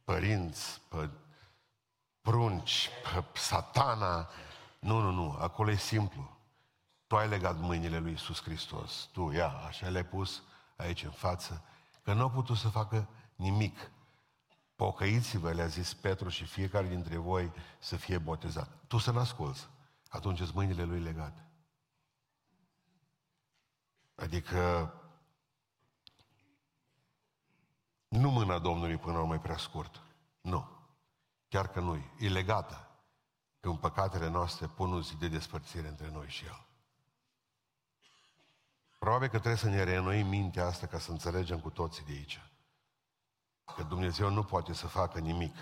părinți, 0.03 0.81
pe 0.89 1.09
prunci, 2.21 2.89
pe 3.03 3.39
satana. 3.39 4.29
Nu, 4.79 4.99
nu, 4.99 5.11
nu. 5.11 5.37
Acolo 5.39 5.71
e 5.71 5.75
simplu. 5.75 6.37
Tu 7.07 7.17
ai 7.17 7.27
legat 7.27 7.59
mâinile 7.59 7.99
lui 7.99 8.11
Iisus 8.11 8.41
Hristos. 8.41 9.09
Tu, 9.11 9.31
ia, 9.31 9.49
așa 9.49 9.89
le-ai 9.89 10.05
pus 10.05 10.43
aici 10.75 11.03
în 11.03 11.11
față, 11.11 11.63
că 12.03 12.13
nu 12.13 12.21
au 12.21 12.29
putut 12.29 12.57
să 12.57 12.69
facă 12.69 13.07
nimic. 13.35 13.91
Pocăiți-vă, 14.75 15.51
le-a 15.51 15.67
zis 15.67 15.93
Petru 15.93 16.29
și 16.29 16.45
fiecare 16.45 16.87
dintre 16.87 17.17
voi 17.17 17.51
să 17.79 17.95
fie 17.95 18.17
botezat. 18.17 18.69
Tu 18.87 18.97
să-l 18.97 19.17
asculți. 19.17 19.69
Atunci 20.09 20.39
îți 20.39 20.55
mâinile 20.55 20.83
lui 20.83 20.99
legate. 20.99 21.45
Adică 24.15 24.93
nu 28.11 28.29
mâna 28.29 28.59
Domnului 28.59 28.97
până 28.97 29.17
la 29.17 29.23
mai 29.23 29.39
prea 29.39 29.57
scurt. 29.57 30.01
Nu. 30.41 30.69
Chiar 31.47 31.67
că 31.67 31.79
nu 31.79 31.95
e 32.19 32.29
legată. 32.29 32.89
Când 33.59 33.79
păcatele 33.79 34.29
noastre 34.29 34.67
pun 34.67 34.91
un 34.91 35.01
zi 35.01 35.17
de 35.17 35.27
despărțire 35.27 35.87
între 35.87 36.09
noi 36.09 36.27
și 36.27 36.45
El. 36.45 36.65
Probabil 38.99 39.27
că 39.27 39.37
trebuie 39.37 39.59
să 39.59 39.69
ne 39.69 39.83
reînnoim 39.83 40.27
mintea 40.27 40.65
asta 40.65 40.87
ca 40.87 40.99
să 40.99 41.11
înțelegem 41.11 41.59
cu 41.59 41.69
toții 41.69 42.05
de 42.05 42.11
aici. 42.11 42.41
Că 43.75 43.83
Dumnezeu 43.83 44.29
nu 44.29 44.43
poate 44.43 44.73
să 44.73 44.87
facă 44.87 45.19
nimic 45.19 45.55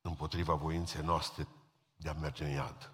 împotriva 0.00 0.54
voinței 0.54 1.02
noastre 1.02 1.48
de 1.96 2.08
a 2.08 2.12
merge 2.12 2.44
în 2.44 2.50
iad. 2.50 2.90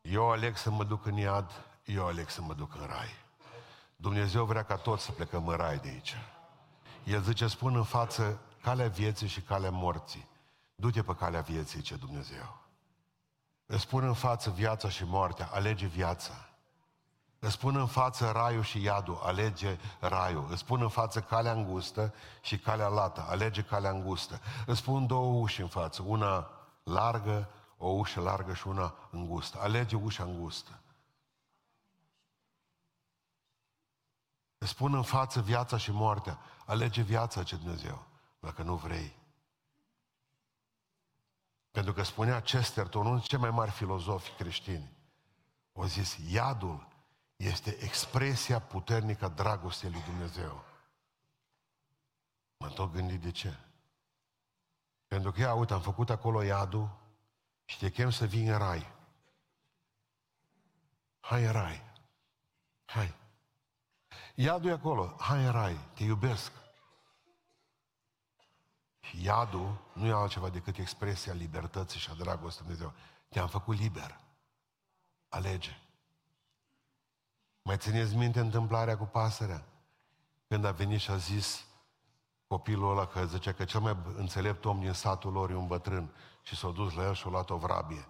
Eu 0.00 0.30
aleg 0.30 0.56
să 0.56 0.70
mă 0.70 0.84
duc 0.84 1.06
în 1.06 1.16
iad, 1.16 1.80
eu 1.84 2.06
aleg 2.06 2.28
să 2.28 2.42
mă 2.42 2.54
duc 2.54 2.74
în 2.74 2.86
rai. 2.86 3.26
Dumnezeu 4.00 4.44
vrea 4.44 4.62
ca 4.62 4.76
toți 4.76 5.04
să 5.04 5.12
plecăm 5.12 5.46
în 5.46 5.56
rai 5.56 5.78
de 5.78 5.88
aici. 5.88 6.16
El 7.04 7.22
zice, 7.22 7.46
spun 7.46 7.76
în 7.76 7.84
față 7.84 8.38
calea 8.62 8.88
vieții 8.88 9.28
și 9.28 9.40
calea 9.40 9.70
morții. 9.70 10.28
Du-te 10.74 11.02
pe 11.02 11.14
calea 11.14 11.40
vieții, 11.40 11.80
ce 11.80 11.96
Dumnezeu. 11.96 12.58
Îți 13.66 13.82
spun 13.82 14.04
în 14.04 14.14
față 14.14 14.50
viața 14.50 14.88
și 14.88 15.04
moartea, 15.04 15.48
alege 15.52 15.86
viața. 15.86 16.48
Îți 17.38 17.52
spun 17.52 17.76
în 17.76 17.86
față 17.86 18.30
raiul 18.30 18.62
și 18.62 18.82
iadul, 18.82 19.20
alege 19.22 19.78
raiul. 20.00 20.46
Îți 20.50 20.60
spun 20.60 20.82
în 20.82 20.88
față 20.88 21.20
calea 21.20 21.52
îngustă 21.52 22.14
și 22.42 22.58
calea 22.58 22.88
lată, 22.88 23.24
alege 23.28 23.62
calea 23.62 23.90
îngustă. 23.90 24.40
Îți 24.66 24.78
spun 24.78 25.06
două 25.06 25.40
uși 25.40 25.60
în 25.60 25.68
față, 25.68 26.02
una 26.06 26.50
largă, 26.82 27.48
o 27.76 27.88
ușă 27.88 28.20
largă 28.20 28.54
și 28.54 28.68
una 28.68 28.94
îngustă. 29.10 29.58
Alege 29.60 29.96
ușa 29.96 30.22
îngustă. 30.22 30.80
Îți 34.58 34.70
spun 34.70 34.94
în 34.94 35.02
față 35.02 35.40
viața 35.40 35.76
și 35.76 35.90
moartea, 35.90 36.38
alege 36.66 37.02
viața 37.02 37.42
ce 37.42 37.56
Dumnezeu, 37.56 38.06
dacă 38.40 38.62
nu 38.62 38.76
vrei. 38.76 39.16
Pentru 41.70 41.92
că 41.92 42.02
spunea 42.02 42.40
Chesterton, 42.40 43.00
unul 43.00 43.12
dintre 43.12 43.36
cei 43.36 43.38
mai 43.38 43.50
mari 43.50 43.70
filozofi 43.70 44.30
creștini, 44.30 44.96
o 45.72 45.86
zis, 45.86 46.16
iadul 46.30 46.88
este 47.36 47.76
expresia 47.82 48.60
puternică 48.60 49.24
a 49.24 49.28
dragostei 49.28 49.90
lui 49.90 50.02
Dumnezeu. 50.02 50.64
M-am 52.56 52.70
tot 52.70 52.92
gândit 52.92 53.20
de 53.20 53.30
ce. 53.30 53.58
Pentru 55.06 55.32
că, 55.32 55.40
ia, 55.40 55.54
uite, 55.54 55.72
am 55.72 55.80
făcut 55.80 56.10
acolo 56.10 56.42
iadul 56.42 56.90
și 57.64 57.78
te 57.78 57.90
chem 57.90 58.10
să 58.10 58.26
vii 58.26 58.46
în 58.46 58.58
rai. 58.58 58.92
Hai 61.20 61.44
în 61.44 61.52
rai. 61.52 61.82
Hai. 62.84 63.17
Iadul 64.40 64.70
e 64.70 64.72
acolo. 64.72 65.14
Hai 65.18 65.44
în 65.44 65.50
rai. 65.50 65.78
Te 65.94 66.02
iubesc. 66.02 66.52
Și 69.00 69.24
iadul 69.24 69.78
nu 69.92 70.06
e 70.06 70.12
altceva 70.12 70.48
decât 70.48 70.78
expresia 70.78 71.32
libertății 71.32 72.00
și 72.00 72.10
a 72.10 72.14
dragostei 72.14 72.66
Dumnezeu. 72.66 72.92
Te-am 73.28 73.48
făcut 73.48 73.78
liber. 73.78 74.20
Alege. 75.28 75.80
Mai 77.62 77.76
țineți 77.76 78.14
minte 78.14 78.40
întâmplarea 78.40 78.96
cu 78.96 79.04
pasărea? 79.04 79.64
Când 80.48 80.64
a 80.64 80.70
venit 80.70 81.00
și 81.00 81.10
a 81.10 81.16
zis 81.16 81.66
copilul 82.46 82.90
ăla 82.90 83.06
că 83.06 83.26
zicea 83.26 83.52
că 83.52 83.64
cel 83.64 83.80
mai 83.80 83.96
înțelept 84.16 84.64
om 84.64 84.80
din 84.80 84.92
satul 84.92 85.32
lor 85.32 85.50
e 85.50 85.54
un 85.54 85.66
bătrân 85.66 86.14
și 86.42 86.56
s-a 86.56 86.70
dus 86.70 86.92
la 86.92 87.02
el 87.02 87.14
și 87.14 87.26
a 87.26 87.30
luat 87.30 87.50
o 87.50 87.56
vrabie 87.56 88.08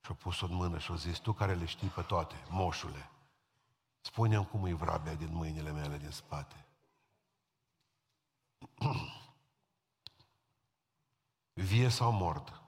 și 0.00 0.10
a 0.10 0.14
pus-o 0.14 0.46
în 0.46 0.54
mână 0.54 0.78
și 0.78 0.92
a 0.92 0.94
zis, 0.94 1.18
tu 1.18 1.32
care 1.32 1.54
le 1.54 1.64
știi 1.64 1.88
pe 1.88 2.02
toate, 2.02 2.34
moșule, 2.48 3.10
spune-mi 4.04 4.46
cum 4.46 4.64
e 4.64 4.72
vrabia 4.72 5.14
din 5.14 5.32
mâinile 5.32 5.72
mele 5.72 5.96
din 5.96 6.10
spate. 6.10 6.64
vie 11.68 11.88
sau 11.88 12.12
mort. 12.12 12.62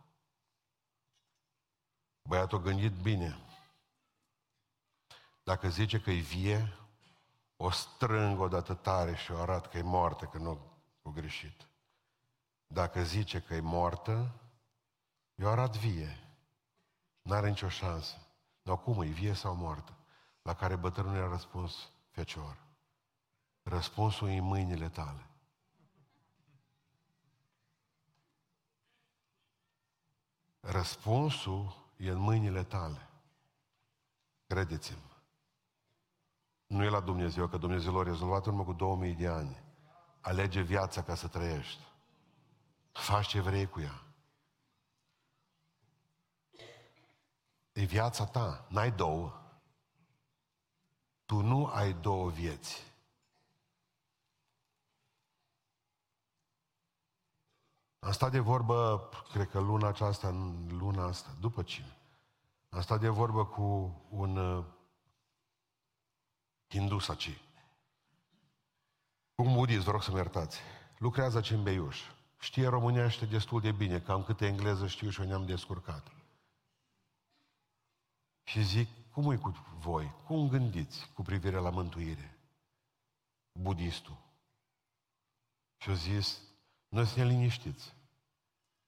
Băiatul 2.23 2.59
a 2.59 2.63
gândit 2.63 2.93
bine. 2.93 3.39
Dacă 5.43 5.69
zice 5.69 6.01
că 6.01 6.11
e 6.11 6.21
vie, 6.21 6.77
o 7.57 7.71
strâng 7.71 8.41
odată 8.41 8.75
tare 8.75 9.15
și 9.15 9.33
o 9.33 9.41
arat 9.41 9.71
că 9.71 9.79
e 9.79 9.83
moartă, 9.83 10.25
că 10.25 10.39
nu 10.39 10.61
a 11.03 11.11
greșit. 11.11 11.67
Dacă 12.67 13.03
zice 13.03 13.41
că 13.41 13.55
e 13.55 13.61
moartă, 13.61 14.31
eu 15.35 15.49
arat 15.49 15.77
vie. 15.77 16.19
N-are 17.23 17.49
nicio 17.49 17.69
șansă. 17.69 18.15
Dar 18.63 18.83
cum 18.83 19.03
e, 19.03 19.07
vie 19.07 19.33
sau 19.33 19.55
moartă? 19.55 19.97
La 20.47 20.55
care 20.55 20.77
bătrânul 20.77 21.23
a 21.23 21.29
răspuns, 21.29 21.91
fecior, 22.11 22.57
răspunsul 23.63 24.29
e 24.29 24.37
în 24.37 24.45
mâinile 24.45 24.89
tale. 24.89 25.27
Răspunsul 30.61 31.91
e 31.97 32.11
în 32.11 32.19
mâinile 32.19 32.65
tale. 32.65 33.09
Credeți-mă. 34.47 35.17
Nu 36.67 36.85
e 36.85 36.89
la 36.89 37.01
Dumnezeu, 37.01 37.49
că 37.49 37.57
Dumnezeu 37.57 37.95
l-a 37.95 38.03
rezolvat 38.03 38.47
în 38.47 38.53
urmă 38.53 38.65
cu 38.65 38.73
2000 38.73 39.15
de 39.15 39.29
ani. 39.29 39.63
Alege 40.21 40.61
viața 40.61 41.03
ca 41.03 41.15
să 41.15 41.29
trăiești. 41.29 41.83
Faci 42.93 43.27
ce 43.27 43.41
vrei 43.41 43.67
cu 43.67 43.81
ea. 43.81 44.03
E 47.73 47.85
viața 47.85 48.27
ta, 48.27 48.67
n-ai 48.69 48.93
două. 48.93 49.41
Tu 51.27 51.41
nu 51.41 51.67
ai 51.67 51.93
două 51.93 52.31
vieți. 52.31 52.95
Am 57.99 58.13
stat 58.13 58.31
de 58.31 58.39
vorbă, 58.39 59.09
cred 59.33 59.51
că 59.51 59.61
luna 59.61 59.89
aceasta, 59.89 60.29
în 60.29 60.69
luna 60.79 61.05
asta, 61.05 61.37
după 61.41 61.63
cine? 61.63 61.97
Am 62.69 62.81
stat 62.81 63.01
de 63.01 63.09
vorbă 63.09 63.47
cu 63.47 63.97
un 64.11 64.37
uh, 64.37 64.65
hindus 66.69 67.09
aici. 67.09 67.41
Cu 69.35 69.43
un 69.43 69.55
budist, 69.55 69.85
vă 69.85 69.91
rog 69.91 70.03
să-mi 70.03 70.17
iertați. 70.17 70.61
Lucrează 70.99 71.37
aici 71.37 71.51
în 71.51 71.63
Beiuș. 71.63 72.01
Știe 72.39 72.69
românește 72.69 73.27
destul 73.27 73.61
de 73.61 73.73
bine, 73.73 74.01
cam 74.01 74.23
câte 74.23 74.47
engleză 74.47 74.87
știu 74.87 75.11
și 75.11 75.21
ne-am 75.21 75.47
descurcat. 75.47 76.07
Și 78.43 78.63
zic, 78.63 78.89
cum 79.17 79.31
e 79.31 79.37
cu 79.37 79.55
voi? 79.79 80.15
Cum 80.25 80.49
gândiți 80.49 81.11
cu 81.15 81.23
privire 81.23 81.57
la 81.57 81.71
mântuire? 81.71 82.39
Budistul. 83.53 84.19
Și-a 85.77 85.95
zis, 85.95 86.41
noi 86.89 87.07
să 87.07 87.19
ne 87.19 87.25
liniștiți. 87.25 87.95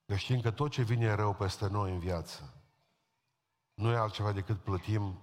Că 0.05 0.15
știm 0.15 0.41
că 0.41 0.51
tot 0.51 0.71
ce 0.71 0.81
vine 0.81 1.13
rău 1.13 1.33
peste 1.33 1.67
noi 1.67 1.91
în 1.91 1.99
viață 1.99 2.53
nu 3.73 3.91
e 3.91 3.97
altceva 3.97 4.31
decât 4.31 4.63
plătim 4.63 5.21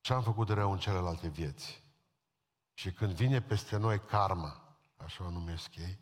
ce 0.00 0.12
am 0.12 0.22
făcut 0.22 0.46
de 0.46 0.52
rău 0.52 0.72
în 0.72 0.78
celelalte 0.78 1.28
vieți. 1.28 1.82
Și 2.74 2.92
când 2.92 3.12
vine 3.12 3.42
peste 3.42 3.76
noi 3.76 4.04
karma, 4.04 4.76
așa 4.96 5.24
o 5.24 5.30
numesc 5.30 5.76
ei, 5.76 5.98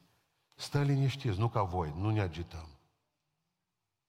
stă 0.57 0.83
liniștiți, 0.83 1.38
nu 1.38 1.49
ca 1.49 1.62
voi, 1.62 1.92
nu 1.97 2.11
ne 2.11 2.21
agităm. 2.21 2.68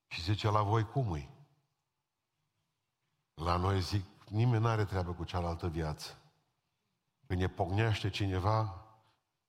Și 0.08 0.22
zice, 0.22 0.50
la 0.50 0.62
voi 0.62 0.86
cum 0.86 1.14
e? 1.14 1.30
La 3.34 3.56
noi 3.56 3.82
zic, 3.82 4.19
nimeni 4.30 4.62
nu 4.62 4.68
are 4.68 4.86
treabă 4.86 5.14
cu 5.14 5.24
cealaltă 5.24 5.68
viață. 5.68 6.18
Când 7.28 7.40
ne 7.40 7.48
pocnește 7.48 8.10
cineva, 8.10 8.86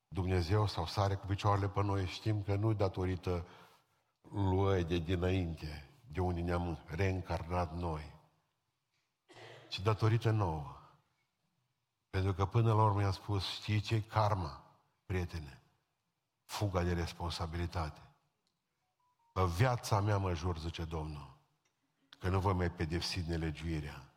Dumnezeu 0.08 0.66
sau 0.66 0.86
sare 0.86 1.14
cu 1.14 1.26
picioarele 1.26 1.68
pe 1.68 1.82
noi, 1.82 2.06
știm 2.06 2.42
că 2.42 2.54
nu 2.54 2.72
datorită 2.72 3.46
lui 4.30 4.84
de 4.84 4.98
dinainte, 4.98 5.90
de 6.12 6.20
unde 6.20 6.40
ne-am 6.40 6.78
reîncarnat 6.86 7.74
noi, 7.74 8.12
ci 9.68 9.80
datorită 9.80 10.30
nouă. 10.30 10.76
Pentru 12.10 12.32
că 12.32 12.46
până 12.46 12.72
la 12.72 12.82
urmă 12.82 13.00
i-am 13.00 13.12
spus, 13.12 13.44
știi 13.44 13.80
ce 13.80 14.02
karma, 14.02 14.64
prietene? 15.06 15.62
Fuga 16.44 16.82
de 16.82 16.92
responsabilitate. 16.92 18.00
Pe 19.32 19.44
viața 19.44 20.00
mea 20.00 20.18
mă 20.18 20.34
jur, 20.34 20.58
zice 20.58 20.84
Domnul, 20.84 21.36
că 22.18 22.28
nu 22.28 22.40
vă 22.40 22.52
mai 22.52 22.70
pedepsi 22.70 23.20
nelegiuirea 23.20 24.09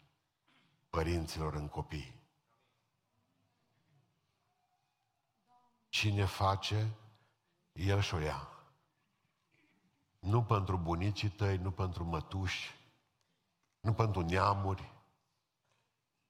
părinților 0.93 1.53
în 1.53 1.67
copii. 1.67 2.13
Cine 5.89 6.25
face, 6.25 6.89
el 7.71 8.01
și-o 8.01 8.17
ia. 8.17 8.47
Nu 10.19 10.43
pentru 10.43 10.77
bunicii 10.77 11.29
tăi, 11.29 11.57
nu 11.57 11.71
pentru 11.71 12.03
mătuși, 12.03 12.75
nu 13.79 13.93
pentru 13.93 14.21
neamuri. 14.21 14.93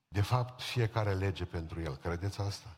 De 0.07 0.21
fapt, 0.21 0.61
fiecare 0.61 1.13
lege 1.13 1.45
pentru 1.45 1.81
el. 1.81 1.95
Credeți 1.95 2.41
asta? 2.41 2.77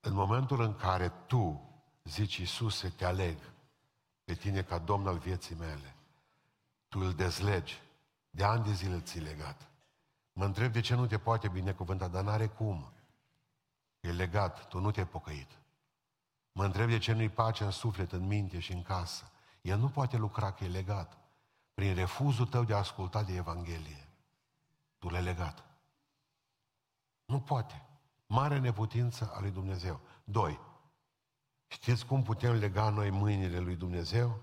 În 0.00 0.12
momentul 0.12 0.60
în 0.60 0.76
care 0.76 1.08
tu 1.08 1.70
zici, 2.04 2.36
Iisuse, 2.36 2.88
te 2.88 3.04
aleg 3.04 3.38
pe 4.24 4.34
tine 4.34 4.62
ca 4.62 4.78
Domn 4.78 5.06
al 5.06 5.18
vieții 5.18 5.54
mele, 5.54 5.94
tu 6.88 6.98
îl 6.98 7.12
dezlegi. 7.12 7.80
De 8.30 8.44
ani 8.44 8.64
de 8.64 8.72
zile 8.72 9.00
ți 9.00 9.18
legat. 9.18 9.69
Mă 10.40 10.46
întreb 10.46 10.72
de 10.72 10.80
ce 10.80 10.94
nu 10.94 11.06
te 11.06 11.18
poate 11.18 11.48
binecuvânta, 11.48 12.08
dar 12.08 12.24
n-are 12.24 12.46
cum. 12.46 12.92
E 14.00 14.12
legat, 14.12 14.68
tu 14.68 14.78
nu 14.78 14.90
te-ai 14.90 15.06
pocăit. 15.06 15.58
Mă 16.52 16.64
întreb 16.64 16.88
de 16.88 16.98
ce 16.98 17.12
nu-i 17.12 17.28
pace 17.28 17.64
în 17.64 17.70
suflet, 17.70 18.12
în 18.12 18.26
minte 18.26 18.58
și 18.58 18.72
în 18.72 18.82
casă. 18.82 19.30
El 19.62 19.78
nu 19.78 19.88
poate 19.88 20.16
lucra 20.16 20.52
că 20.52 20.64
e 20.64 20.68
legat. 20.68 21.18
Prin 21.74 21.94
refuzul 21.94 22.46
tău 22.46 22.64
de 22.64 22.74
a 22.74 22.76
asculta 22.76 23.22
de 23.22 23.34
Evanghelie. 23.34 24.08
Tu 24.98 25.10
le 25.10 25.20
legat. 25.20 25.64
Nu 27.24 27.40
poate. 27.40 27.86
Mare 28.26 28.58
neputință 28.58 29.32
a 29.34 29.40
lui 29.40 29.50
Dumnezeu. 29.50 30.00
Doi. 30.24 30.60
Știți 31.66 32.06
cum 32.06 32.22
putem 32.22 32.52
lega 32.52 32.88
noi 32.88 33.10
mâinile 33.10 33.58
lui 33.58 33.76
Dumnezeu? 33.76 34.40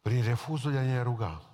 Prin 0.00 0.22
refuzul 0.22 0.72
de 0.72 0.78
a 0.78 0.82
ne 0.82 1.02
ruga. 1.02 1.53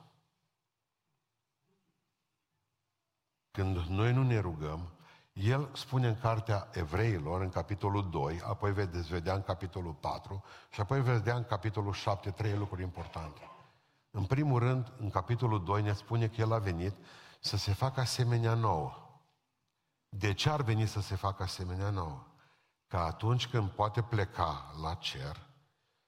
Când 3.51 3.77
noi 3.77 4.13
nu 4.13 4.23
ne 4.23 4.39
rugăm, 4.39 4.91
el 5.33 5.71
spune 5.75 6.09
în 6.09 6.19
cartea 6.19 6.69
evreilor, 6.73 7.41
în 7.41 7.49
capitolul 7.49 8.11
2, 8.11 8.41
apoi 8.45 8.73
veți 8.73 9.01
vedea 9.01 9.35
în 9.35 9.43
capitolul 9.43 9.93
4 9.93 10.45
și 10.71 10.81
apoi 10.81 11.03
veți 11.03 11.17
vedea 11.17 11.37
în 11.37 11.45
capitolul 11.45 11.93
7 11.93 12.31
trei 12.31 12.57
lucruri 12.57 12.83
importante. 12.83 13.41
În 14.11 14.25
primul 14.25 14.59
rând, 14.59 14.93
în 14.99 15.11
capitolul 15.11 15.65
2 15.65 15.83
ne 15.83 15.93
spune 15.93 16.29
că 16.29 16.41
el 16.41 16.53
a 16.53 16.59
venit 16.59 16.95
să 17.41 17.57
se 17.57 17.73
facă 17.73 18.01
asemenea 18.01 18.55
nouă. 18.55 18.93
De 20.09 20.33
ce 20.33 20.51
ar 20.51 20.63
veni 20.63 20.87
să 20.87 21.01
se 21.01 21.15
facă 21.15 21.43
asemenea 21.43 21.91
nouă? 21.91 22.27
Ca 22.87 23.05
atunci 23.05 23.49
când 23.49 23.69
poate 23.71 24.03
pleca 24.03 24.75
la 24.83 24.95
cer, 24.95 25.47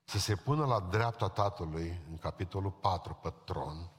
să 0.04 0.18
se 0.18 0.36
pună 0.36 0.66
la 0.66 0.80
dreapta 0.80 1.28
Tatălui, 1.28 2.00
în 2.10 2.18
capitolul 2.18 2.70
4, 2.70 3.18
pe 3.22 3.32
tron, 3.44 3.90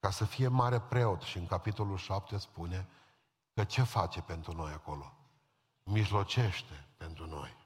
ca 0.00 0.10
să 0.10 0.24
fie 0.24 0.48
mare 0.48 0.80
preot. 0.80 1.22
Și 1.22 1.38
în 1.38 1.46
capitolul 1.46 1.96
7 1.96 2.38
spune 2.38 2.88
că 3.54 3.64
ce 3.64 3.82
face 3.82 4.20
pentru 4.20 4.52
noi 4.52 4.72
acolo? 4.72 5.12
Mijlocește 5.82 6.86
pentru 6.96 7.26
noi. 7.26 7.56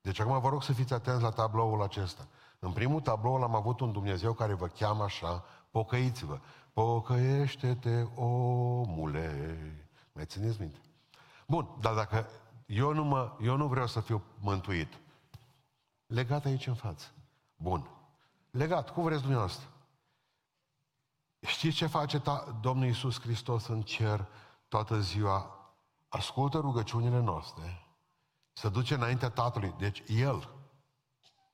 Deci 0.00 0.18
acum 0.18 0.40
vă 0.40 0.48
rog 0.48 0.62
să 0.62 0.72
fiți 0.72 0.92
atenți 0.92 1.22
la 1.22 1.30
tabloul 1.30 1.82
acesta. 1.82 2.26
În 2.58 2.72
primul 2.72 3.00
tablou 3.00 3.42
am 3.42 3.54
avut 3.54 3.80
un 3.80 3.92
Dumnezeu 3.92 4.32
care 4.32 4.54
vă 4.54 4.66
cheamă 4.66 5.02
așa, 5.02 5.44
pocăiți-vă. 5.70 6.40
Pocăiește-te, 6.72 8.02
omule. 8.14 9.58
Mai 10.12 10.24
țineți 10.24 10.60
minte? 10.60 10.78
Bun, 11.46 11.68
dar 11.80 11.94
dacă 11.94 12.28
eu 12.66 12.92
nu, 12.92 13.04
mă, 13.04 13.36
eu 13.40 13.56
nu 13.56 13.66
vreau 13.66 13.86
să 13.86 14.00
fiu 14.00 14.22
mântuit, 14.40 14.98
legat 16.06 16.44
aici 16.44 16.66
în 16.66 16.74
față. 16.74 17.06
Bun. 17.56 17.90
Legat, 18.50 18.90
cum 18.90 19.04
vreți 19.04 19.20
dumneavoastră? 19.20 19.68
Știți 21.46 21.76
ce 21.76 21.86
face 21.86 22.18
ta, 22.18 22.58
Domnul 22.60 22.86
Iisus 22.86 23.20
Hristos 23.20 23.66
în 23.66 23.82
cer 23.82 24.26
toată 24.68 25.00
ziua? 25.00 25.50
Ascultă 26.08 26.58
rugăciunile 26.58 27.20
noastre, 27.20 27.86
să 28.52 28.68
duce 28.68 28.94
înaintea 28.94 29.30
Tatălui. 29.30 29.74
Deci 29.78 30.02
El, 30.06 30.48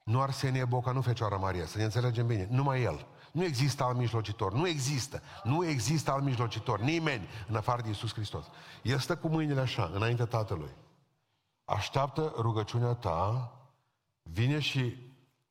nu 0.05 0.21
Arsenie 0.21 0.65
Boca, 0.65 0.93
nu 0.93 1.01
Fecioara 1.01 1.37
Maria, 1.37 1.67
să 1.67 1.79
ne 1.79 1.85
înțelegem 1.85 2.27
bine, 2.27 2.47
numai 2.51 2.83
El. 2.83 3.07
Nu 3.33 3.45
există 3.45 3.85
alt 3.85 3.97
mijlocitor, 3.97 4.53
nu 4.53 4.67
există. 4.69 5.23
Nu 5.45 5.67
există 5.67 6.11
alt 6.11 6.25
mijlocitor, 6.25 6.81
nimeni 6.81 7.29
în 7.49 7.57
afară 7.57 7.83
de 7.83 7.89
Iisus 7.89 8.13
Hristos. 8.13 8.47
El 8.83 8.99
stă 8.99 9.17
cu 9.17 9.29
mâinile 9.29 9.61
așa, 9.61 9.91
înaintea 9.95 10.27
Tatălui. 10.27 10.75
Așteaptă 11.65 12.33
rugăciunea 12.37 12.95
ta, 12.95 13.53
vine 14.23 14.61
și 14.61 14.97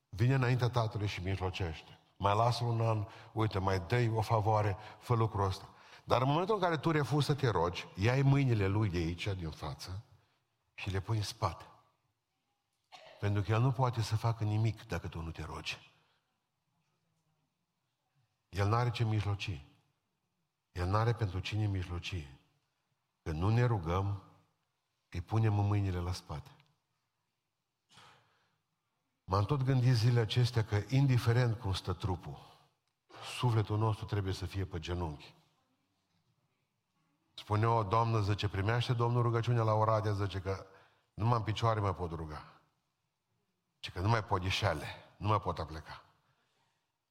vine 0.08 0.34
înaintea 0.34 0.68
Tatălui 0.68 1.06
și 1.06 1.22
mijlocește. 1.22 1.91
Mai 2.22 2.36
lasă 2.36 2.64
un 2.64 2.80
an, 2.80 3.06
uite, 3.32 3.58
mai 3.58 3.80
dă 3.80 4.10
o 4.14 4.20
favoare, 4.20 4.76
fă 4.98 5.14
lucrul 5.14 5.44
ăsta. 5.44 5.68
Dar 6.04 6.22
în 6.22 6.28
momentul 6.28 6.54
în 6.54 6.60
care 6.60 6.76
tu 6.76 6.90
refuzi 6.90 7.26
să 7.26 7.34
te 7.34 7.48
rogi, 7.48 7.86
iai 7.94 8.22
mâinile 8.22 8.66
lui 8.66 8.88
de 8.88 8.98
aici, 8.98 9.28
din 9.28 9.50
față, 9.50 10.02
și 10.74 10.90
le 10.90 11.00
pui 11.00 11.16
în 11.16 11.22
spate. 11.22 11.64
Pentru 13.20 13.42
că 13.42 13.52
el 13.52 13.60
nu 13.60 13.72
poate 13.72 14.02
să 14.02 14.16
facă 14.16 14.44
nimic 14.44 14.86
dacă 14.86 15.08
tu 15.08 15.20
nu 15.20 15.30
te 15.30 15.44
rogi. 15.44 15.92
El 18.48 18.68
n-are 18.68 18.90
ce 18.90 19.04
mijloci. 19.04 19.64
El 20.72 20.86
n-are 20.86 21.12
pentru 21.12 21.38
cine 21.38 21.66
mijloci. 21.66 22.28
Când 23.22 23.38
nu 23.38 23.48
ne 23.48 23.64
rugăm, 23.64 24.22
îi 25.10 25.20
punem 25.20 25.58
în 25.58 25.66
mâinile 25.66 25.98
la 25.98 26.12
spate. 26.12 26.50
M-am 29.24 29.44
tot 29.44 29.62
gândit 29.62 29.94
zilele 29.94 30.20
acestea 30.20 30.64
că, 30.64 30.82
indiferent 30.88 31.58
cum 31.58 31.72
stă 31.72 31.92
trupul, 31.92 32.38
sufletul 33.38 33.78
nostru 33.78 34.04
trebuie 34.04 34.32
să 34.32 34.46
fie 34.46 34.64
pe 34.64 34.78
genunchi. 34.78 35.34
Spune 37.34 37.66
o 37.66 37.82
doamnă, 37.82 38.20
zice, 38.20 38.48
primește 38.48 38.92
Domnul 38.92 39.22
rugăciunea 39.22 39.62
la 39.62 39.72
Oradea, 39.72 40.12
zice 40.12 40.38
că 40.38 40.66
numai 41.14 41.36
în 41.36 41.42
picioare 41.42 41.80
mă 41.80 41.92
pot 41.92 42.10
ruga. 42.10 42.44
Zice 43.74 43.90
că 43.90 44.00
nu 44.00 44.08
mai 44.08 44.24
pot 44.24 44.42
ieșeale, 44.42 44.86
nu 45.16 45.28
mai 45.28 45.40
pot 45.40 45.58
apleca. 45.58 46.02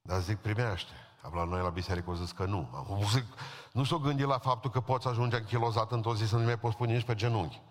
Dar 0.02 0.20
zic, 0.20 0.38
primește. 0.38 0.92
La 1.34 1.44
noi 1.44 1.62
la 1.62 1.70
biserică 1.70 2.10
au 2.10 2.16
zis 2.16 2.32
că 2.32 2.46
nu. 2.46 2.70
Am 2.74 3.04
zic, 3.12 3.26
nu 3.72 3.84
s-o 3.84 4.00
gândi 4.00 4.24
la 4.24 4.38
faptul 4.38 4.72
că 4.72 4.82
poți 4.82 5.08
ajunge 5.08 5.38
închilozat 5.38 5.92
într-o 5.92 6.16
zi 6.16 6.28
să 6.28 6.38
nu 6.38 6.44
mai 6.44 6.60
poți 6.60 6.76
pune 6.76 6.94
nici 6.94 7.06
pe 7.06 7.16
genunchi. 7.16 7.62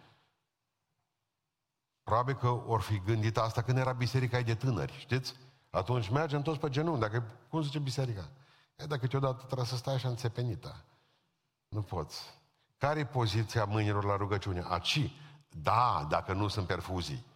Probabil 2.11 2.35
că 2.35 2.49
or 2.49 2.81
fi 2.81 2.99
gândit 2.99 3.37
asta 3.37 3.63
când 3.63 3.79
era 3.79 3.93
biserica 3.93 4.41
de 4.41 4.55
tânări, 4.55 4.99
știți? 4.99 5.35
Atunci 5.71 6.09
mergem 6.09 6.43
toți 6.43 6.59
pe 6.59 6.69
genunchi. 6.69 7.01
Dacă, 7.01 7.25
cum 7.49 7.63
zice 7.63 7.79
biserica? 7.79 8.31
E, 8.77 8.85
dacă 8.85 9.01
câteodată 9.01 9.45
trebuie 9.45 9.67
să 9.67 9.77
stai 9.77 9.95
așa 9.95 10.09
înțepenită. 10.09 10.85
Nu 11.69 11.83
poți. 11.83 12.23
Care 12.79 12.99
e 12.99 13.05
poziția 13.05 13.65
mâinilor 13.65 14.05
la 14.05 14.17
rugăciune? 14.17 14.65
Aci? 14.69 15.11
Da, 15.49 16.07
dacă 16.09 16.33
nu 16.33 16.49
sunt 16.49 16.67
perfuzii. 16.67 17.27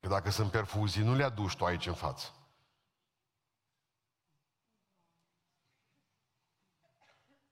Că 0.00 0.08
dacă 0.08 0.30
sunt 0.30 0.50
perfuzii, 0.50 1.02
nu 1.02 1.14
le 1.14 1.24
aduci 1.24 1.56
tu 1.56 1.64
aici 1.64 1.86
în 1.86 1.94
față. 1.94 2.32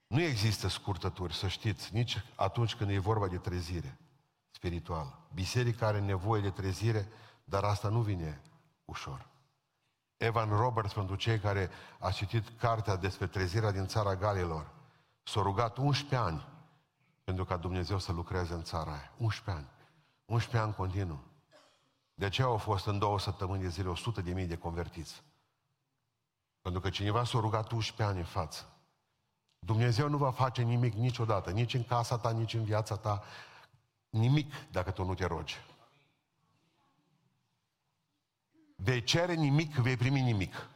Nu 0.07 0.21
există 0.21 0.67
scurtături, 0.67 1.33
să 1.33 1.47
știți, 1.47 1.93
nici 1.93 2.23
atunci 2.35 2.75
când 2.75 2.89
e 2.89 2.97
vorba 2.97 3.27
de 3.27 3.37
trezire 3.37 3.97
spirituală. 4.57 5.19
Biserica 5.33 5.87
are 5.87 5.99
nevoie 5.99 6.41
de 6.41 6.49
trezire, 6.49 7.07
dar 7.43 7.63
asta 7.63 7.89
nu 7.89 8.01
vine 8.01 8.41
ușor. 8.85 9.27
Evan 10.17 10.49
Roberts, 10.49 10.93
pentru 10.93 11.15
cei 11.15 11.39
care 11.39 11.69
a 11.99 12.11
citit 12.11 12.59
cartea 12.59 12.95
despre 12.95 13.27
trezirea 13.27 13.71
din 13.71 13.87
țara 13.87 14.15
Galilor, 14.15 14.71
s-a 15.23 15.41
rugat 15.41 15.77
11 15.77 16.15
ani 16.15 16.47
pentru 17.23 17.45
ca 17.45 17.57
Dumnezeu 17.57 17.99
să 17.99 18.11
lucreze 18.11 18.53
în 18.53 18.63
țara 18.63 18.91
aia. 18.91 19.11
11 19.17 19.63
ani. 19.63 19.67
11 20.25 20.57
ani 20.57 20.73
continuu. 20.75 21.23
De 22.13 22.29
ce 22.29 22.41
au 22.41 22.57
fost 22.57 22.85
în 22.85 22.99
două 22.99 23.19
săptămâni 23.19 23.61
de 23.61 23.67
zile 23.67 23.89
100 23.89 24.21
de 24.21 24.33
mii 24.33 24.45
de 24.45 24.57
convertiți? 24.57 25.23
Pentru 26.61 26.81
că 26.81 26.89
cineva 26.89 27.23
s-a 27.23 27.39
rugat 27.39 27.71
11 27.71 28.03
ani 28.03 28.17
în 28.17 28.25
față. 28.25 28.65
Dumnezeu 29.59 30.09
nu 30.09 30.17
va 30.17 30.31
face 30.31 30.61
nimic 30.61 30.93
niciodată, 30.93 31.51
nici 31.51 31.73
în 31.73 31.83
casa 31.83 32.17
ta, 32.17 32.31
nici 32.31 32.53
în 32.53 32.63
viața 32.63 32.95
ta, 32.95 33.23
nimic 34.17 34.53
dacă 34.71 34.91
tu 34.91 35.03
nu 35.03 35.13
te 35.13 35.25
rogi. 35.25 35.57
Vei 38.75 39.03
cere 39.03 39.33
nimic, 39.33 39.75
vei 39.75 39.97
primi 39.97 40.21
nimic. 40.21 40.69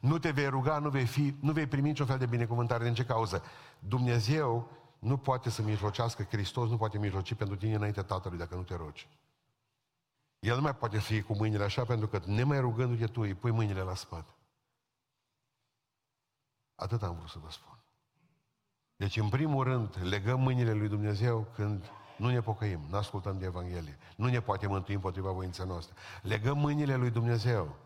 Nu 0.00 0.18
te 0.18 0.30
vei 0.30 0.48
ruga, 0.48 0.78
nu 0.78 0.90
vei, 0.90 1.06
fi, 1.06 1.34
nu 1.40 1.52
vei 1.52 1.66
primi 1.66 1.88
niciun 1.88 2.06
fel 2.06 2.18
de 2.18 2.26
binecuvântare. 2.26 2.84
Din 2.84 2.94
ce 2.94 3.04
cauză? 3.04 3.42
Dumnezeu 3.78 4.70
nu 4.98 5.16
poate 5.16 5.50
să 5.50 5.62
mijlocească, 5.62 6.22
Hristos 6.22 6.68
nu 6.68 6.76
poate 6.76 6.98
mijloci 6.98 7.34
pentru 7.34 7.56
tine 7.56 7.74
înainte 7.74 8.02
Tatălui 8.02 8.38
dacă 8.38 8.54
nu 8.54 8.62
te 8.62 8.74
rogi. 8.74 9.08
El 10.38 10.54
nu 10.54 10.62
mai 10.62 10.74
poate 10.74 10.98
fi 10.98 11.22
cu 11.22 11.34
mâinile 11.34 11.64
așa 11.64 11.84
pentru 11.84 12.08
că 12.08 12.20
nemai 12.24 12.60
rugându-te 12.60 13.06
tu 13.06 13.20
îi 13.20 13.34
pui 13.34 13.50
mâinile 13.50 13.80
la 13.80 13.94
spate. 13.94 14.34
Atât 16.74 17.02
am 17.02 17.16
vrut 17.16 17.28
să 17.28 17.38
vă 17.38 17.50
spun. 17.50 17.78
Deci, 18.98 19.16
în 19.16 19.28
primul 19.28 19.64
rând, 19.64 19.96
legăm 20.02 20.40
mâinile 20.40 20.72
lui 20.72 20.88
Dumnezeu 20.88 21.46
când 21.54 21.90
nu 22.16 22.30
ne 22.30 22.40
pocăim, 22.40 22.80
nu 22.88 22.96
ascultăm 22.96 23.38
de 23.38 23.44
Evanghelie. 23.44 23.98
Nu 24.16 24.26
ne 24.26 24.40
poate 24.40 24.66
mântui 24.66 24.94
împotriva 24.94 25.30
voinței 25.30 25.66
noastre. 25.66 25.94
Legăm 26.22 26.58
mâinile 26.58 26.96
lui 26.96 27.10
Dumnezeu 27.10 27.76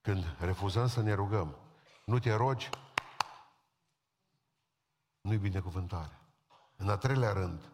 când 0.00 0.36
refuzăm 0.38 0.86
să 0.86 1.02
ne 1.02 1.12
rugăm. 1.12 1.56
Nu 2.04 2.18
te 2.18 2.34
rogi, 2.34 2.68
nu-i 5.20 5.36
binecuvântare. 5.36 6.18
În 6.76 6.88
a 6.88 6.96
treilea 6.96 7.32
rând, 7.32 7.70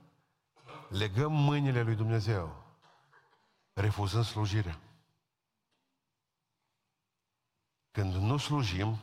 legăm 0.89 1.33
mâinile 1.33 1.83
lui 1.83 1.95
Dumnezeu, 1.95 2.65
refuzând 3.73 4.25
slujirea. 4.25 4.81
Când 7.91 8.15
nu 8.15 8.37
slujim, 8.37 8.99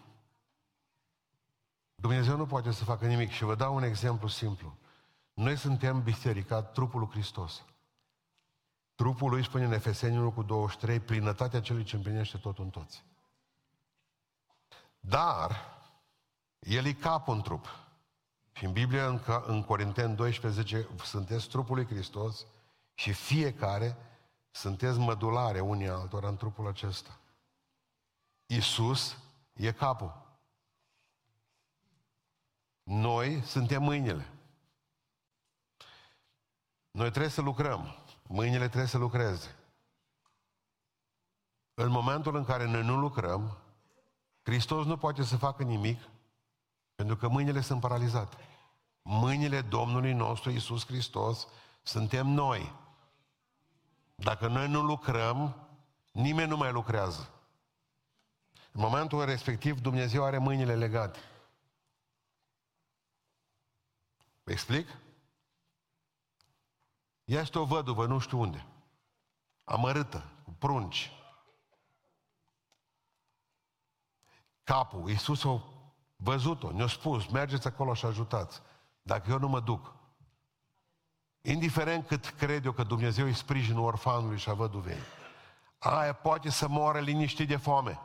Dumnezeu 1.95 2.37
nu 2.37 2.45
poate 2.45 2.71
să 2.71 2.83
facă 2.83 3.05
nimic. 3.05 3.29
Și 3.29 3.43
vă 3.43 3.55
dau 3.55 3.75
un 3.75 3.83
exemplu 3.83 4.27
simplu. 4.27 4.77
Noi 5.33 5.57
suntem 5.57 6.03
biserica, 6.03 6.61
trupul 6.61 6.99
lui 6.99 7.09
Hristos. 7.09 7.65
Trupul 8.95 9.29
lui, 9.29 9.43
spune 9.43 9.65
în 9.65 9.71
Efeseni 9.71 10.17
1 10.17 10.31
cu 10.31 10.43
23, 10.43 10.99
plinătatea 10.99 11.61
celui 11.61 11.83
ce 11.83 11.95
împlinește 11.95 12.37
tot 12.37 12.57
în 12.57 12.69
toți. 12.69 13.03
Dar, 14.99 15.55
el 16.59 16.85
e 16.85 16.93
capul 16.93 17.35
în 17.35 17.41
trup. 17.41 17.65
Și 18.51 18.65
în 18.65 18.71
Biblie, 18.71 19.01
în, 19.01 19.21
în 19.45 19.63
Corinteni 19.63 20.15
12, 20.15 20.87
sunteți 21.03 21.47
trupul 21.47 21.75
lui 21.75 21.85
Hristos 21.85 22.45
și 22.93 23.13
fiecare 23.13 23.97
sunteți 24.51 24.97
mădulare 24.97 25.59
unii 25.59 25.89
altora 25.89 26.27
în 26.27 26.37
trupul 26.37 26.67
acesta. 26.67 27.19
Isus 28.45 29.17
e 29.53 29.71
capul. 29.71 30.24
Noi 32.85 33.41
suntem 33.41 33.83
mâinile. 33.83 34.29
Noi 36.91 37.09
trebuie 37.09 37.31
să 37.31 37.41
lucrăm. 37.41 37.95
Mâinile 38.27 38.67
trebuie 38.67 38.89
să 38.89 38.97
lucreze. 38.97 39.55
În 41.73 41.89
momentul 41.89 42.35
în 42.35 42.45
care 42.45 42.65
noi 42.65 42.83
nu 42.83 42.97
lucrăm, 42.97 43.57
Hristos 44.43 44.85
nu 44.85 44.97
poate 44.97 45.23
să 45.23 45.37
facă 45.37 45.63
nimic 45.63 45.99
pentru 46.95 47.15
că 47.15 47.27
mâinile 47.27 47.61
sunt 47.61 47.79
paralizate. 47.79 48.37
Mâinile 49.01 49.61
Domnului 49.61 50.13
nostru 50.13 50.49
Isus 50.49 50.85
Hristos 50.85 51.47
suntem 51.83 52.27
noi. 52.27 52.73
Dacă 54.15 54.47
noi 54.47 54.67
nu 54.67 54.81
lucrăm, 54.81 55.55
nimeni 56.11 56.49
nu 56.49 56.57
mai 56.57 56.71
lucrează. 56.71 57.29
În 58.71 58.81
momentul 58.81 59.25
respectiv, 59.25 59.79
Dumnezeu 59.79 60.23
are 60.23 60.37
mâinile 60.37 60.75
legate. 60.75 61.19
Vă 64.45 64.51
explic? 64.51 64.87
Este 67.23 67.59
o 67.59 67.65
văduvă, 67.65 68.05
nu 68.05 68.19
știu 68.19 68.39
unde. 68.39 68.65
Amărâtă, 69.63 70.31
cu 70.43 70.51
prunci. 70.51 71.11
Capul, 74.63 75.09
Iisus 75.09 75.43
a 75.43 75.63
văzut-o, 76.15 76.71
ne-a 76.71 76.87
spus, 76.87 77.27
mergeți 77.27 77.67
acolo 77.67 77.93
și 77.93 78.05
ajutați. 78.05 78.61
Dacă 79.01 79.31
eu 79.31 79.39
nu 79.39 79.47
mă 79.47 79.59
duc, 79.59 79.93
indiferent 81.41 82.07
cât 82.07 82.25
cred 82.25 82.65
eu 82.65 82.71
că 82.71 82.83
Dumnezeu 82.83 83.25
îi 83.25 83.33
sprijinul 83.33 83.85
orfanului 83.85 84.37
și 84.37 84.49
a 84.49 84.53
văduvei, 84.53 84.99
aia 85.77 86.13
poate 86.13 86.49
să 86.49 86.67
moară 86.67 86.99
liniștit 86.99 87.47
de 87.47 87.57
foame. 87.57 87.99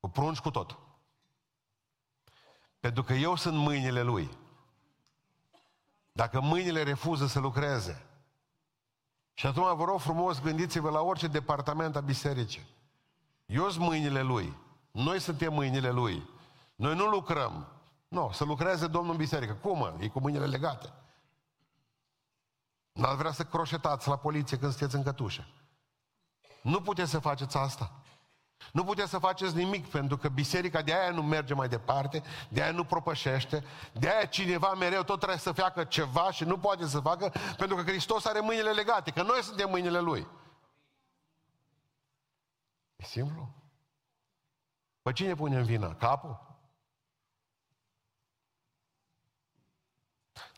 Cu 0.00 0.08
prunci 0.08 0.38
cu 0.38 0.50
tot. 0.50 0.78
Pentru 2.80 3.02
că 3.02 3.12
eu 3.12 3.34
sunt 3.34 3.56
mâinile 3.56 4.02
lui. 4.02 4.42
Dacă 6.16 6.40
mâinile 6.40 6.82
refuză 6.82 7.26
să 7.26 7.38
lucreze, 7.40 8.06
și 9.32 9.46
atunci 9.46 9.76
vă 9.76 9.84
rog 9.84 10.00
frumos, 10.00 10.40
gândiți-vă 10.40 10.90
la 10.90 11.00
orice 11.00 11.26
departament 11.26 11.96
a 11.96 12.00
bisericii. 12.00 12.66
Eu 13.46 13.70
sunt 13.70 13.84
mâinile 13.84 14.22
lui. 14.22 14.56
Noi 14.90 15.20
suntem 15.20 15.52
mâinile 15.52 15.90
lui. 15.90 16.28
Noi 16.76 16.94
nu 16.94 17.04
lucrăm. 17.04 17.66
Nu, 18.08 18.30
să 18.32 18.44
lucreze 18.44 18.86
Domnul 18.86 19.10
în 19.10 19.16
biserică. 19.16 19.52
Cum? 19.52 19.96
E 19.98 20.08
cu 20.08 20.20
mâinile 20.20 20.46
legate. 20.46 20.92
N-ar 22.92 23.14
vrea 23.14 23.32
să 23.32 23.44
croșetați 23.44 24.08
la 24.08 24.16
poliție 24.16 24.58
când 24.58 24.70
sunteți 24.70 24.96
în 24.96 25.02
cătușă. 25.02 25.46
Nu 26.62 26.80
puteți 26.80 27.10
să 27.10 27.18
faceți 27.18 27.56
asta. 27.56 27.92
Nu 28.72 28.84
puteți 28.84 29.10
să 29.10 29.18
faceți 29.18 29.56
nimic, 29.56 29.86
pentru 29.86 30.16
că 30.16 30.28
biserica 30.28 30.82
de 30.82 30.94
aia 30.94 31.10
nu 31.10 31.22
merge 31.22 31.54
mai 31.54 31.68
departe, 31.68 32.22
de 32.48 32.62
aia 32.62 32.72
nu 32.72 32.84
propășește, 32.84 33.64
de 33.92 34.08
aia 34.08 34.24
cineva 34.24 34.74
mereu 34.74 35.02
tot 35.02 35.16
trebuie 35.16 35.38
să 35.38 35.52
facă 35.52 35.84
ceva 35.84 36.30
și 36.30 36.44
nu 36.44 36.58
poate 36.58 36.86
să 36.86 37.00
facă, 37.00 37.32
pentru 37.56 37.76
că 37.76 37.82
Hristos 37.82 38.24
are 38.24 38.40
mâinile 38.40 38.70
legate, 38.70 39.10
că 39.10 39.22
noi 39.22 39.42
suntem 39.42 39.70
mâinile 39.70 40.00
Lui. 40.00 40.26
E 42.96 43.04
simplu. 43.04 43.54
Pe 45.02 45.12
cine 45.12 45.34
pune 45.34 45.56
în 45.56 45.64
vină? 45.64 45.94
Capul? 45.98 46.52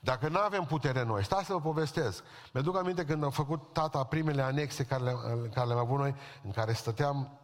Dacă 0.01 0.29
nu 0.29 0.38
avem 0.38 0.64
putere 0.64 1.03
noi, 1.03 1.25
stați 1.25 1.47
să 1.47 1.53
vă 1.53 1.61
povestesc. 1.61 2.25
Mi-aduc 2.53 2.77
aminte 2.77 3.05
când 3.05 3.25
am 3.25 3.31
făcut 3.31 3.73
tata 3.73 4.05
primele 4.05 4.42
anexe 4.42 4.85
care 4.85 5.03
le, 5.03 5.12
care 5.55 5.66
le-am 5.66 5.79
avut 5.79 5.99
noi, 5.99 6.14
în 6.45 6.51
care 6.51 6.73
stăteam 6.73 7.38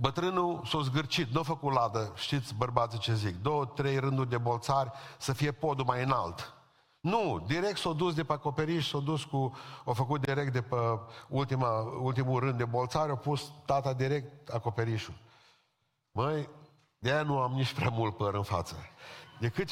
Bătrânul 0.00 0.62
s-a 0.64 0.80
zgârcit, 0.80 1.28
nu 1.32 1.40
a 1.40 1.42
făcut 1.42 1.72
ladă, 1.72 2.12
știți 2.14 2.54
bărbații 2.54 2.98
ce 2.98 3.14
zic, 3.14 3.42
două, 3.42 3.64
trei 3.64 3.98
rânduri 3.98 4.28
de 4.28 4.38
bolțari 4.38 4.90
să 5.18 5.32
fie 5.32 5.52
podul 5.52 5.84
mai 5.84 6.02
înalt. 6.02 6.54
Nu, 7.00 7.44
direct 7.46 7.78
s-a 7.78 7.92
dus 7.92 8.14
de 8.14 8.24
pe 8.24 8.32
acoperiș, 8.32 8.88
s-a 8.88 8.98
dus 8.98 9.24
cu, 9.24 9.56
a 9.84 9.92
făcut 9.92 10.20
direct 10.20 10.52
de 10.52 10.62
pe 10.62 10.76
ultima, 11.28 11.80
ultimul 11.80 12.40
rând 12.40 12.58
de 12.58 12.64
bolțari, 12.64 13.10
a 13.10 13.16
pus 13.16 13.52
tata 13.64 13.92
direct 13.92 14.48
acoperișul. 14.48 15.14
Măi, 16.12 16.48
de 16.98 17.10
aia 17.10 17.22
nu 17.22 17.38
am 17.38 17.52
nici 17.52 17.74
prea 17.74 17.88
mult 17.88 18.16
păr 18.16 18.34
în 18.34 18.42
față. 18.42 18.76
De 19.40 19.48
cât, 19.48 19.70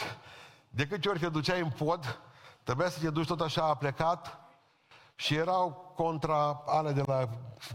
de 0.70 0.86
câte 0.86 1.08
ori 1.08 1.18
te 1.18 1.28
duceai 1.28 1.60
în 1.60 1.70
pod, 1.70 2.20
trebuia 2.62 2.88
să 2.88 3.00
te 3.00 3.10
duci 3.10 3.26
tot 3.26 3.40
așa 3.40 3.62
a 3.62 3.74
plecat 3.74 4.47
și 5.20 5.34
erau 5.34 5.92
contra 5.96 6.62
ale 6.66 6.92
de 6.92 7.02
la 7.06 7.28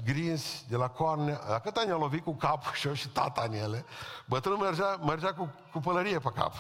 Grins, 0.04 0.64
de 0.68 0.76
la 0.76 0.88
Coarne. 0.90 1.40
La 1.48 1.60
cât 1.60 1.76
ani 1.76 1.92
a 1.92 1.96
lovit 1.96 2.24
cu 2.24 2.34
capul 2.34 2.72
și 2.80 2.88
eu 2.88 2.94
și 2.94 3.08
tata 3.08 3.44
în 3.48 3.54
ele, 3.54 3.86
bătrânul 4.26 4.60
mergea, 4.60 5.00
mergea 5.06 5.34
cu, 5.34 5.54
cu 5.72 5.80
pălărie 5.80 6.20
pe 6.20 6.32
cap. 6.36 6.54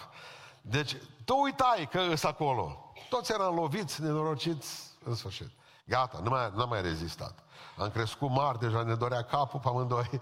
Deci, 0.61 0.97
tu 1.25 1.41
uitai 1.41 1.87
că 1.91 1.99
îs 1.99 2.23
acolo. 2.23 2.93
Toți 3.09 3.31
eram 3.31 3.55
loviți, 3.55 4.01
nenorociți, 4.01 4.91
în 5.03 5.15
sfârșit. 5.15 5.49
Gata, 5.85 6.19
nu 6.23 6.29
mai, 6.29 6.51
nu 6.55 6.65
mai 6.67 6.81
rezistat. 6.81 7.39
Am 7.77 7.89
crescut 7.89 8.29
mari, 8.29 8.59
deja 8.59 8.83
ne 8.83 8.95
dorea 8.95 9.21
capul 9.21 9.59
pe 9.59 9.67
amândoi. 9.67 10.09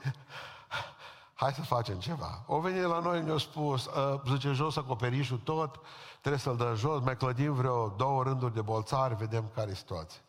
Hai 1.34 1.54
să 1.54 1.62
facem 1.62 2.00
ceva. 2.00 2.44
O 2.48 2.60
venit 2.60 2.84
la 2.84 3.00
noi, 3.00 3.22
ne-a 3.22 3.38
spus, 3.38 3.86
ă, 3.86 4.22
zice, 4.28 4.52
jos 4.52 4.78
acoperișul 4.78 5.38
tot, 5.38 5.80
trebuie 6.20 6.42
să-l 6.42 6.58
dăm 6.58 6.76
jos, 6.76 7.02
mai 7.04 7.18
clădim 7.18 7.54
vreo 7.54 7.88
două 7.88 8.24
rânduri 8.24 8.54
de 8.54 8.62
bolțari, 8.62 9.16
vedem 9.16 9.52
care 9.56 9.72
e 9.72 9.76
situația. 9.76 10.20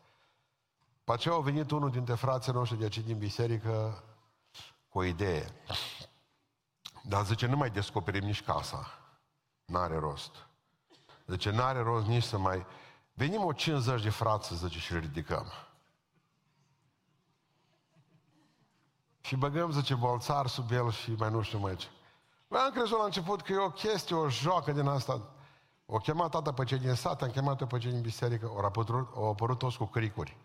După 1.12 1.24
aceea 1.24 1.40
a 1.40 1.50
venit 1.52 1.70
unul 1.70 1.90
dintre 1.90 2.14
frații 2.14 2.52
noștri 2.52 2.78
de 2.78 2.82
aici 2.82 2.98
din 2.98 3.18
biserică 3.18 4.02
cu 4.88 4.98
o 4.98 5.04
idee. 5.04 5.46
Dar 7.02 7.24
zice, 7.24 7.46
nu 7.46 7.56
mai 7.56 7.70
descoperim 7.70 8.24
nici 8.24 8.42
casa. 8.42 8.86
N-are 9.64 9.98
rost. 9.98 10.30
Zice, 11.26 11.50
n-are 11.50 11.80
rost 11.80 12.06
nici 12.06 12.22
să 12.22 12.38
mai... 12.38 12.66
Venim 13.14 13.44
o 13.44 13.52
50 13.52 14.02
de 14.02 14.10
frați, 14.10 14.54
zice, 14.54 14.78
și 14.78 14.94
ridicăm. 14.94 15.46
Și 19.20 19.36
băgăm, 19.36 19.70
zice, 19.70 19.94
bolțar 19.94 20.46
sub 20.46 20.70
el 20.70 20.90
și 20.90 21.10
mai 21.10 21.30
nu 21.30 21.42
știu 21.42 21.58
mai 21.58 21.76
ce. 21.76 21.86
Bă, 22.48 22.58
am 22.58 22.70
crezut 22.70 22.98
la 22.98 23.04
început 23.04 23.42
că 23.42 23.52
e 23.52 23.58
o 23.58 23.70
chestie, 23.70 24.16
o 24.16 24.28
joacă 24.28 24.72
din 24.72 24.86
asta. 24.86 25.30
O 25.86 25.96
chemat 25.96 26.30
tata 26.30 26.52
pe 26.52 26.64
cei 26.64 26.78
din 26.78 26.94
sat, 26.94 27.22
am 27.22 27.30
chemat 27.30 27.66
pe 27.66 27.78
cei 27.78 27.90
din 27.90 28.00
biserică, 28.00 28.46
au 28.46 28.58
apărut, 28.58 29.08
au 29.14 29.30
apărut 29.30 29.58
toți 29.58 29.76
cu 29.76 29.84
cricuri. 29.84 30.36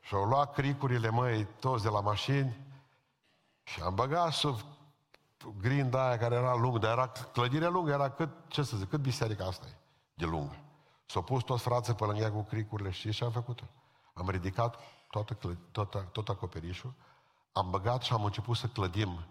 Și 0.00 0.14
au 0.14 0.24
luat 0.24 0.52
cricurile, 0.52 1.08
măi, 1.08 1.46
toți 1.60 1.82
de 1.82 1.88
la 1.88 2.00
mașini 2.00 2.56
și 3.62 3.80
am 3.80 3.94
băgat 3.94 4.32
sub 4.32 4.60
grinda 5.60 6.06
aia 6.06 6.18
care 6.18 6.34
era 6.34 6.54
lungă, 6.54 6.78
dar 6.78 6.90
era 6.90 7.08
clădirea 7.08 7.68
lungă, 7.68 7.90
era 7.90 8.10
cât, 8.10 8.30
ce 8.48 8.62
să 8.62 8.76
zic, 8.76 8.88
cât 8.88 9.00
biserica 9.00 9.44
asta 9.44 9.66
e, 9.68 9.76
de 10.14 10.24
lungă. 10.24 10.56
S-au 11.06 11.22
pus 11.22 11.42
toți 11.42 11.62
frații 11.62 11.94
pe 11.94 12.04
lângă 12.04 12.22
ea 12.22 12.32
cu 12.32 12.42
cricurile, 12.42 12.90
știi 12.90 13.12
ce 13.12 13.24
am 13.24 13.30
făcut? 13.30 13.64
Am 14.14 14.28
ridicat 14.28 14.78
toată, 15.10 15.38
tot, 15.72 16.06
tot 16.12 16.28
acoperișul, 16.28 16.94
am 17.52 17.70
băgat 17.70 18.02
și 18.02 18.12
am 18.12 18.24
început 18.24 18.56
să 18.56 18.66
clădim 18.66 19.26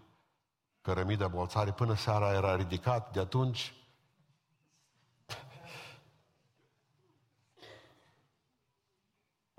cărămida 0.82 1.27
bolțare, 1.27 1.71
până 1.71 1.95
seara 1.95 2.34
era 2.34 2.55
ridicat, 2.55 3.12
de 3.13 3.19
atunci 3.19 3.73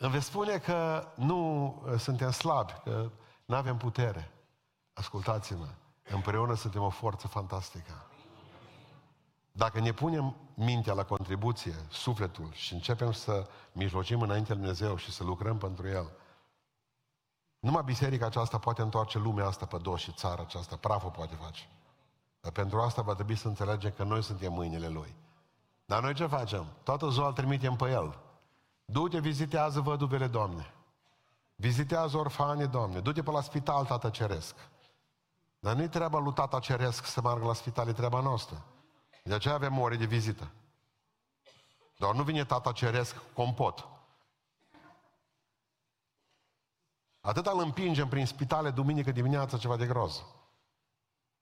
Îmi 0.03 0.13
veți 0.13 0.27
spune 0.27 0.59
că 0.59 1.07
nu 1.15 1.67
uh, 1.85 1.99
suntem 1.99 2.31
slabi, 2.31 2.73
că 2.85 3.11
nu 3.45 3.55
avem 3.55 3.77
putere. 3.77 4.31
Ascultați-mă, 4.93 5.67
împreună 6.11 6.55
suntem 6.55 6.83
o 6.83 6.91
forță 6.91 7.29
fantastică. 7.29 8.07
Dacă 9.53 9.81
ne 9.81 9.93
punem 9.93 10.37
mintea 10.55 10.93
la 10.93 11.05
contribuție, 11.05 11.75
sufletul 11.91 12.49
și 12.53 12.73
începem 12.73 13.13
să 13.13 13.49
mijlocim 13.73 14.21
înainte 14.21 14.53
Lui 14.53 14.61
Dumnezeu 14.61 14.97
și 14.97 15.13
să 15.13 15.25
lucrăm 15.25 15.59
pentru 15.59 15.89
El, 15.89 16.11
numai 17.59 17.83
biserica 17.85 18.27
aceasta 18.27 18.59
poate 18.59 18.83
întoarce 18.83 19.19
lumea 19.19 19.47
asta 19.47 19.67
pe 19.67 19.77
dos 19.77 20.01
și 20.01 20.13
țara 20.13 20.43
aceasta, 20.43 20.77
praful 20.77 21.11
poate 21.11 21.35
face. 21.35 21.69
Dar 22.41 22.53
pentru 22.53 22.81
asta 22.81 23.03
va 23.03 23.15
trebui 23.15 23.37
să 23.37 23.49
înțelegem 23.49 23.93
că 23.97 24.03
noi 24.05 24.23
suntem 24.23 24.53
mâinile 24.53 24.89
Lui. 24.89 25.15
Dar 25.85 26.03
noi 26.03 26.15
ce 26.15 26.27
facem? 26.27 26.67
Toată 26.83 27.09
ziua 27.09 27.27
îl 27.27 27.33
trimitem 27.33 27.77
pe 27.77 27.91
El. 27.91 28.19
Du-te, 28.90 29.20
vizitează 29.20 29.81
văduvele, 29.81 30.26
Doamne. 30.26 30.74
Vizitează 31.55 32.16
orfanii, 32.16 32.66
Doamne. 32.66 33.00
Du-te 33.00 33.22
pe 33.22 33.31
la 33.31 33.40
spital, 33.40 33.87
Tată 33.87 34.11
Ceresc. 34.11 34.55
Dar 35.59 35.76
nu-i 35.76 35.88
treaba 35.88 36.18
lui 36.18 36.33
Tata 36.33 36.59
Ceresc 36.59 37.05
să 37.05 37.20
meargă 37.20 37.46
la 37.46 37.55
spital, 37.55 37.88
e 37.88 37.92
treaba 37.92 38.20
noastră. 38.20 38.64
De 39.24 39.35
aceea 39.35 39.55
avem 39.55 39.79
ore 39.79 39.96
de 39.96 40.05
vizită. 40.05 40.50
Doar 41.96 42.14
nu 42.14 42.22
vine 42.22 42.44
Tata 42.44 42.72
Ceresc 42.72 43.16
compot. 43.35 43.88
Atâta 47.20 47.50
îl 47.50 47.61
împingem 47.61 48.09
prin 48.09 48.26
spitale 48.26 48.70
duminică 48.70 49.11
dimineața 49.11 49.59
ceva 49.59 49.76
de 49.76 49.87
groz. 49.87 50.22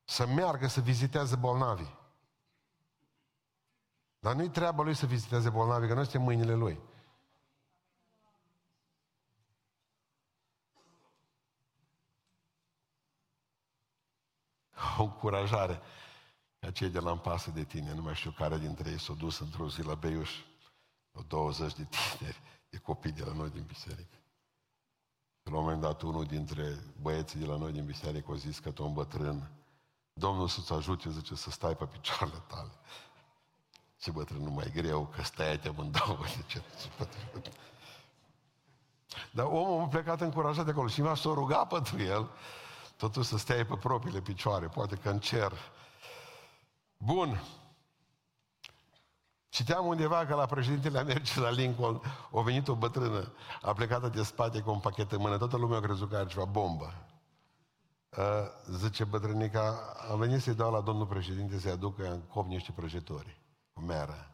Să 0.04 0.26
meargă 0.26 0.66
să 0.66 0.80
viziteze 0.80 1.36
bolnavii. 1.36 1.96
Dar 4.18 4.34
nu-i 4.34 4.50
treaba 4.50 4.82
lui 4.82 4.94
să 4.94 5.06
viziteze 5.06 5.50
bolnavii, 5.50 5.88
că 5.88 5.94
noi 5.94 6.02
suntem 6.02 6.22
mâinile 6.22 6.54
lui. 6.54 6.87
O 14.98 15.02
încurajare 15.02 15.80
ca 16.60 16.70
cei 16.70 16.88
de 16.88 16.98
la 16.98 17.18
pasă 17.18 17.50
de 17.50 17.64
tine, 17.64 17.94
nu 17.94 18.02
mai 18.02 18.14
știu 18.14 18.30
care 18.30 18.58
dintre 18.58 18.90
ei 18.90 19.00
s-au 19.00 19.14
dus 19.14 19.38
într-o 19.38 19.68
zi 19.68 19.82
la 19.82 19.94
Beiuș, 19.94 20.30
o 21.12 21.20
20 21.28 21.74
de 21.74 21.86
tineri, 21.90 22.40
de 22.70 22.78
copii 22.78 23.12
de 23.12 23.24
la 23.24 23.32
noi 23.32 23.50
din 23.50 23.64
biserică. 23.66 24.16
La 25.42 25.56
un 25.56 25.62
moment 25.62 25.80
dat, 25.80 26.02
unul 26.02 26.24
dintre 26.24 26.78
băieții 27.00 27.38
de 27.38 27.46
la 27.46 27.56
noi 27.56 27.72
din 27.72 27.84
biserică 27.84 28.32
a 28.32 28.36
zis 28.36 28.58
că 28.58 28.72
un 28.82 28.92
bătrân, 28.92 29.50
Domnul 30.18 30.48
să-ți 30.48 30.72
ajute, 30.72 31.10
zice, 31.10 31.34
să 31.34 31.50
stai 31.50 31.76
pe 31.76 31.84
picioarele 31.84 32.42
tale. 32.46 32.70
Ce 34.00 34.10
bătrân, 34.10 34.42
nu 34.42 34.50
mai 34.50 34.70
greu, 34.74 35.06
că 35.06 35.22
stai 35.22 35.58
te 35.58 35.68
amândouă, 35.68 36.18
zice. 36.36 36.62
Dar 39.30 39.46
omul 39.46 39.82
a 39.82 39.86
plecat 39.86 40.20
încurajat 40.20 40.64
de 40.64 40.70
acolo 40.70 40.88
și 40.88 41.00
mi-a 41.00 41.14
s-a 41.14 41.30
rugat 41.32 41.68
pentru 41.68 42.02
el 42.02 42.30
totuși 42.98 43.28
să 43.28 43.38
stai 43.38 43.66
pe 43.66 43.76
propriile 43.76 44.20
picioare, 44.20 44.66
poate 44.66 44.96
că 44.96 45.10
în 45.10 45.18
cer. 45.18 45.52
Bun. 46.96 47.42
Citeam 49.48 49.86
undeva 49.86 50.26
că 50.26 50.34
la 50.34 50.46
președintele 50.46 50.98
Americii 50.98 51.40
la 51.40 51.50
Lincoln 51.50 52.00
a 52.32 52.40
venit 52.40 52.68
o 52.68 52.74
bătrână, 52.74 53.32
a 53.62 53.72
plecat 53.72 54.12
de 54.14 54.22
spate 54.22 54.60
cu 54.60 54.70
un 54.70 54.80
pachet 54.80 55.12
în 55.12 55.20
mână, 55.20 55.38
toată 55.38 55.56
lumea 55.56 55.78
a 55.78 55.80
crezut 55.80 56.08
că 56.08 56.16
are 56.16 56.26
ceva 56.26 56.44
bombă. 56.44 56.94
Uh, 58.16 58.24
zice 58.70 59.04
bătrânica, 59.04 59.94
am 60.10 60.18
venit 60.18 60.42
să-i 60.42 60.54
dau 60.54 60.72
la 60.72 60.80
domnul 60.80 61.06
președinte 61.06 61.58
să-i 61.58 61.70
aducă 61.70 62.10
în 62.10 62.20
cop 62.20 62.46
niște 62.46 62.72
prăjitori, 62.72 63.40
cu 63.72 63.80
meră. 63.80 64.30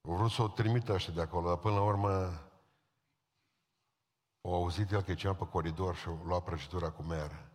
Vreau 0.00 0.28
să 0.28 0.42
o 0.42 0.48
trimită 0.48 0.92
ăștia 0.92 1.12
de 1.12 1.20
acolo, 1.20 1.48
dar 1.48 1.56
până 1.56 1.74
la 1.74 1.82
urmă 1.82 2.45
o 4.48 4.54
auzit 4.54 4.90
el 4.90 5.02
că 5.02 5.10
e 5.10 5.14
ceva 5.14 5.34
pe 5.34 5.46
coridor 5.46 5.96
și 5.96 6.08
o 6.08 6.24
lua 6.24 6.40
prăjitura 6.40 6.90
cu 6.90 7.02
mere. 7.02 7.50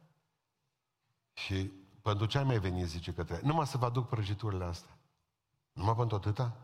Și 1.34 1.71
pentru 2.01 2.25
ce 2.25 2.38
ai 2.38 2.43
mai 2.43 2.60
venit, 2.60 2.88
zice 2.88 3.13
că 3.13 3.23
trebuie? 3.23 3.47
Numai 3.47 3.67
să 3.67 3.77
vă 3.77 3.86
aduc 3.86 4.08
prăjiturile 4.08 4.63
astea. 4.63 4.97
Numai 5.71 5.95
pentru 5.95 6.15
atâta? 6.15 6.58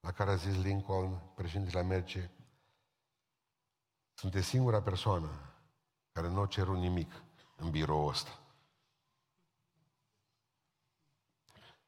La 0.00 0.12
care 0.12 0.30
a 0.30 0.34
zis 0.34 0.62
Lincoln, 0.62 1.20
președintele 1.34 1.78
Americii, 1.78 2.30
sunteți 4.14 4.46
singura 4.46 4.82
persoană 4.82 5.28
care 6.12 6.28
nu 6.28 6.40
a 6.40 6.46
cerut 6.46 6.76
nimic 6.76 7.12
în 7.56 7.70
biroul 7.70 8.08
ăsta. 8.08 8.38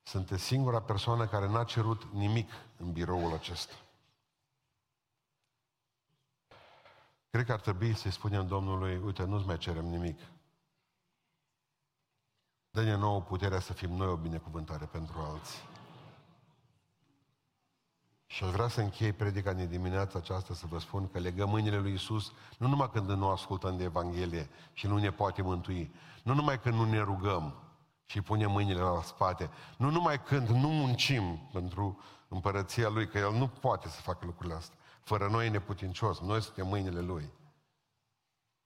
Sunteți 0.02 0.42
singura 0.42 0.82
persoană 0.82 1.26
care 1.26 1.48
n-a 1.48 1.64
cerut 1.64 2.12
nimic 2.12 2.50
în 2.76 2.92
biroul 2.92 3.32
acesta. 3.32 3.74
Cred 7.30 7.44
că 7.44 7.52
ar 7.52 7.60
trebui 7.60 7.94
să-i 7.94 8.10
spunem 8.10 8.46
Domnului, 8.46 8.96
uite, 9.04 9.24
nu-ți 9.24 9.46
mai 9.46 9.58
cerem 9.58 9.86
nimic. 9.86 10.20
Dă-ne 12.70 12.96
nouă 12.96 13.20
puterea 13.20 13.60
să 13.60 13.72
fim 13.72 13.90
noi 13.90 14.06
o 14.06 14.16
binecuvântare 14.16 14.84
pentru 14.84 15.18
alții. 15.18 15.58
Și 18.26 18.44
aș 18.44 18.50
vrea 18.50 18.68
să 18.68 18.80
închei 18.80 19.12
predica 19.12 19.52
din 19.52 19.68
dimineața 19.68 20.18
aceasta 20.18 20.54
să 20.54 20.66
vă 20.66 20.78
spun 20.78 21.08
că 21.08 21.18
legăm 21.18 21.48
mâinile 21.48 21.78
lui 21.78 21.92
Isus 21.92 22.32
nu 22.58 22.68
numai 22.68 22.90
când 22.90 23.10
nu 23.10 23.28
ascultăm 23.28 23.76
de 23.76 23.84
Evanghelie 23.84 24.48
și 24.72 24.86
nu 24.86 24.98
ne 24.98 25.10
poate 25.10 25.42
mântui, 25.42 25.94
nu 26.22 26.34
numai 26.34 26.60
când 26.60 26.74
nu 26.74 26.84
ne 26.84 27.00
rugăm 27.00 27.54
și 28.04 28.20
punem 28.20 28.50
mâinile 28.50 28.80
la 28.80 29.02
spate, 29.02 29.50
nu 29.76 29.90
numai 29.90 30.22
când 30.22 30.48
nu 30.48 30.68
muncim 30.68 31.48
pentru 31.52 32.00
împărăția 32.28 32.88
Lui, 32.88 33.08
că 33.08 33.18
El 33.18 33.32
nu 33.32 33.48
poate 33.48 33.88
să 33.88 34.00
facă 34.00 34.24
lucrurile 34.24 34.54
astea, 34.54 34.78
fără 35.10 35.28
noi 35.28 35.46
e 35.46 35.50
neputincios, 35.50 36.20
noi 36.20 36.42
suntem 36.42 36.66
mâinile 36.66 37.00
Lui. 37.00 37.32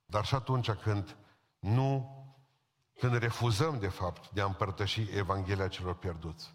Dar 0.07 0.24
și 0.24 0.35
atunci 0.35 0.70
când 0.70 1.16
nu, 1.59 2.18
când 2.98 3.16
refuzăm 3.16 3.78
de 3.78 3.88
fapt 3.88 4.30
de 4.30 4.40
a 4.40 4.44
împărtăși 4.44 5.16
Evanghelia 5.16 5.68
celor 5.68 5.94
pierduți. 5.94 6.54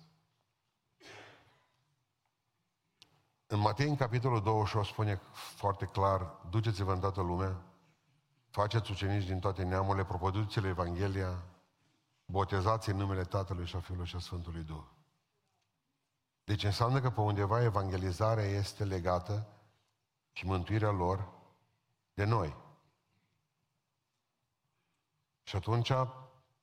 În 3.47 3.59
Matei, 3.59 3.89
în 3.89 3.95
capitolul 3.95 4.41
28, 4.41 4.87
spune 4.87 5.21
foarte 5.31 5.85
clar, 5.85 6.21
duceți-vă 6.49 6.93
în 6.93 6.99
toată 6.99 7.21
lumea, 7.21 7.61
faceți 8.49 8.91
ucenici 8.91 9.25
din 9.25 9.39
toate 9.39 9.63
neamurile, 9.63 10.05
propovăduți-le 10.05 10.67
Evanghelia, 10.67 11.43
botezați 12.25 12.89
în 12.89 12.97
numele 12.97 13.23
Tatălui 13.23 13.65
și 13.65 13.75
a 13.75 13.79
Fiului 13.79 14.05
și 14.05 14.15
a 14.15 14.19
Sfântului 14.19 14.63
Duh. 14.63 14.83
Deci 16.43 16.63
înseamnă 16.63 17.01
că 17.01 17.09
pe 17.09 17.21
undeva 17.21 17.63
evangelizarea 17.63 18.45
este 18.45 18.83
legată 18.83 19.53
și 20.39 20.45
mântuirea 20.45 20.91
lor 20.91 21.27
de 22.13 22.23
noi. 22.23 22.55
Și 25.43 25.55
atunci, 25.55 25.91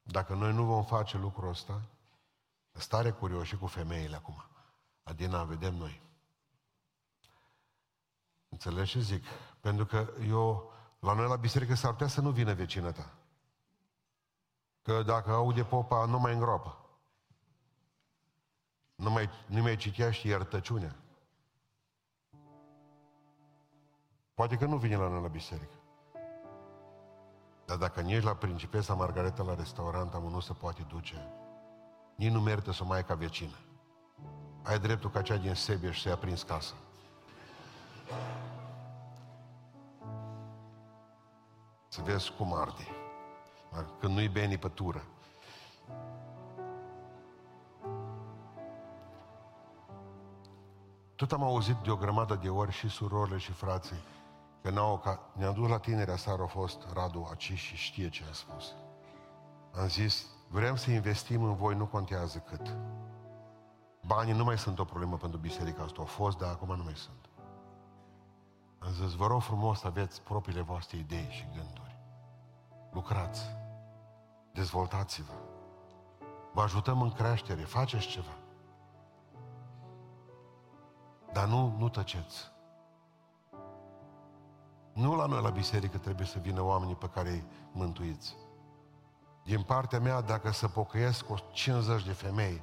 dacă 0.03 0.35
noi 0.35 0.53
nu 0.53 0.65
vom 0.65 0.85
face 0.85 1.17
lucrul 1.17 1.49
ăsta, 1.49 1.83
stare 2.73 3.11
curios 3.11 3.47
și 3.47 3.57
cu 3.57 3.67
femeile 3.67 4.17
acum. 4.17 4.45
Adina, 5.03 5.45
vedem 5.45 5.75
noi. 5.75 6.03
Înțelegi 8.49 8.91
ce 8.91 9.01
zic? 9.01 9.25
Pentru 9.61 9.87
că 9.87 10.13
eu, 10.27 10.73
la 10.99 11.13
noi 11.13 11.29
la 11.29 11.37
biserică 11.37 11.75
s-ar 11.75 11.93
putea 11.93 12.09
să 12.09 12.21
nu 12.21 12.31
vină 12.31 12.55
vecină 12.55 12.93
ta. 12.93 13.15
Că 14.83 15.03
dacă 15.03 15.31
aude 15.31 15.65
popa, 15.65 16.05
nu 16.05 16.19
mai 16.19 16.33
îngroapă. 16.33 16.79
Nu 18.95 19.11
mai, 19.11 19.31
nu 19.47 19.63
mai 19.63 19.77
citea 19.77 20.11
și 20.11 20.29
iertăciunea. 20.29 20.97
Poate 24.37 24.57
că 24.57 24.65
nu 24.65 24.77
vine 24.77 24.97
la 24.97 25.09
noi 25.09 25.23
la 25.23 25.29
biserică. 25.29 25.75
Dar 27.67 27.77
dacă 27.77 28.01
ești 28.01 28.25
la 28.25 28.35
Principesa 28.35 28.95
Margareta 28.95 29.43
la 29.43 29.55
restaurant, 29.55 30.15
am 30.15 30.23
nu 30.23 30.41
se 30.41 30.53
poate 30.53 30.87
duce. 30.89 31.29
Nici 32.15 32.33
nu 32.33 32.41
merită 32.41 32.73
să 32.73 32.85
mai 32.85 32.97
ai 32.97 33.05
ca 33.05 33.15
vecină. 33.15 33.57
Ai 34.63 34.79
dreptul 34.79 35.11
ca 35.11 35.23
cea 35.23 35.37
din 35.37 35.55
Sebeș 35.55 36.01
să-i 36.01 36.13
aprins 36.13 36.43
casă. 36.43 36.75
Să 41.89 42.03
vezi 42.03 42.33
cum 42.33 42.55
arde. 42.55 42.87
Când 44.01 44.15
nu-i 44.15 44.29
bine 44.29 44.57
pe 44.57 44.69
tură. 44.69 45.03
Tot 51.15 51.33
am 51.33 51.43
auzit 51.43 51.77
de 51.77 51.91
o 51.91 51.97
grămadă 51.97 52.35
de 52.35 52.49
ori 52.49 52.73
și 52.73 52.89
surorile 52.89 53.39
și 53.39 53.53
frații 53.53 54.15
că 54.63 54.71
n-au, 54.71 54.99
ca, 54.99 55.21
ne-am 55.33 55.55
dus 55.55 55.69
la 55.69 55.79
tinerea 55.79 56.17
seară, 56.17 56.43
a 56.43 56.47
fost 56.47 56.87
Radu 56.93 57.27
aici 57.31 57.53
și 57.53 57.77
știe 57.77 58.09
ce 58.09 58.25
a 58.31 58.33
spus. 58.33 58.75
Am 59.75 59.89
zis, 59.89 60.27
vrem 60.49 60.77
să 60.77 60.91
investim 60.91 61.43
în 61.43 61.55
voi, 61.55 61.75
nu 61.75 61.87
contează 61.87 62.39
cât. 62.39 62.77
Banii 64.07 64.33
nu 64.33 64.45
mai 64.45 64.59
sunt 64.59 64.79
o 64.79 64.85
problemă 64.85 65.17
pentru 65.17 65.39
biserica 65.39 65.83
asta. 65.83 65.97
Au 65.99 66.05
fost, 66.05 66.39
dar 66.39 66.51
acum 66.51 66.77
nu 66.77 66.83
mai 66.83 66.97
sunt. 66.97 67.29
Am 68.79 68.93
zis, 68.93 69.13
vă 69.15 69.27
rog 69.27 69.43
frumos 69.43 69.79
să 69.79 69.87
aveți 69.87 70.23
propriile 70.23 70.61
voastre 70.61 70.97
idei 70.97 71.29
și 71.31 71.49
gânduri. 71.55 71.99
Lucrați. 72.93 73.57
Dezvoltați-vă. 74.53 75.33
Vă 76.53 76.63
ajutăm 76.63 77.03
în 77.03 77.11
creștere. 77.11 77.63
Faceți 77.63 78.07
ceva. 78.07 78.37
Dar 81.33 81.47
nu, 81.47 81.75
nu 81.79 81.89
tăceți. 81.89 82.55
Nu 84.97 85.15
la 85.15 85.27
noi 85.27 85.43
la 85.43 85.51
biserică 85.51 85.99
trebuie 85.99 86.27
să 86.27 86.39
vină 86.39 86.63
oamenii 86.63 86.95
pe 86.95 87.09
care 87.09 87.29
îi 87.29 87.45
mântuiți. 87.73 88.37
Din 89.45 89.63
partea 89.63 90.01
mea, 90.01 90.21
dacă 90.21 90.53
să 90.53 90.69
pocăiesc 90.69 91.25
cu 91.25 91.35
50 91.53 92.05
de 92.05 92.13
femei, 92.13 92.63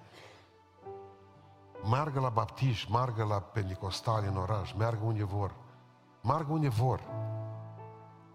meargă 1.89 2.19
la 2.19 2.29
baptiști, 2.29 2.91
meargă 2.91 3.23
la 3.23 3.39
pentecostali 3.39 4.27
în 4.27 4.37
oraș, 4.37 4.73
meargă 4.73 5.05
unde 5.05 5.23
vor. 5.23 5.55
Meargă 6.21 6.51
unde 6.51 6.69
vor. 6.69 7.01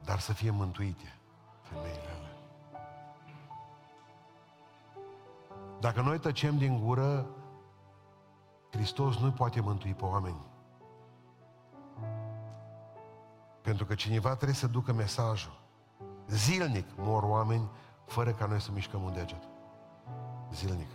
Dar 0.04 0.18
să 0.18 0.32
fie 0.32 0.50
mântuite 0.50 1.18
femeile 1.62 2.08
alea. 2.16 2.36
Dacă 5.80 6.00
noi 6.00 6.18
tăcem 6.18 6.58
din 6.58 6.84
gură, 6.84 7.26
Hristos 8.70 9.16
nu 9.16 9.30
poate 9.30 9.60
mântui 9.60 9.94
pe 9.94 10.04
oameni. 10.04 10.47
Pentru 13.62 13.84
că 13.84 13.94
cineva 13.94 14.34
trebuie 14.34 14.56
să 14.56 14.66
ducă 14.66 14.92
mesajul. 14.92 15.60
Zilnic 16.28 16.86
mor 16.96 17.22
oameni 17.22 17.70
fără 18.06 18.32
ca 18.32 18.46
noi 18.46 18.60
să 18.60 18.70
mișcăm 18.72 19.02
un 19.02 19.12
deget. 19.12 19.42
Zilnic. 20.52 20.90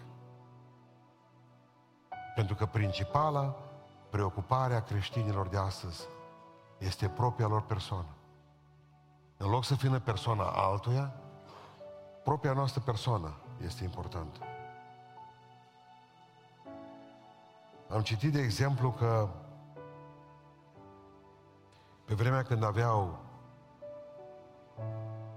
Pentru 2.35 2.55
că 2.55 2.65
principala 2.65 3.55
preocupare 4.09 4.75
a 4.75 4.83
creștinilor 4.83 5.47
de 5.47 5.57
astăzi 5.57 6.07
este 6.77 7.07
propria 7.07 7.47
lor 7.47 7.61
persoană. 7.61 8.07
În 9.37 9.49
loc 9.49 9.63
să 9.63 9.75
fie 9.75 9.89
persoana 9.89 10.43
altuia, 10.43 11.13
propria 12.23 12.53
noastră 12.53 12.81
persoană 12.81 13.33
este 13.63 13.83
importantă. 13.83 14.39
Am 17.89 18.01
citit, 18.01 18.31
de 18.31 18.41
exemplu, 18.41 18.91
că 18.91 19.29
pe 22.15 22.21
vremea 22.21 22.43
când 22.43 22.63
aveau 22.63 23.19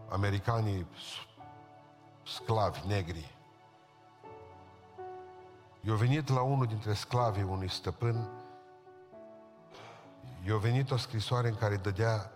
americanii 0.08 0.86
sclavi 2.24 2.86
negri, 2.86 3.34
i-a 5.80 5.94
venit 5.94 6.28
la 6.28 6.42
unul 6.42 6.66
dintre 6.66 6.94
sclavii 6.94 7.42
unui 7.42 7.70
stăpân, 7.70 8.28
i-a 10.46 10.56
venit 10.56 10.90
o 10.90 10.96
scrisoare 10.96 11.48
în 11.48 11.54
care 11.54 11.76
dădea 11.76 12.30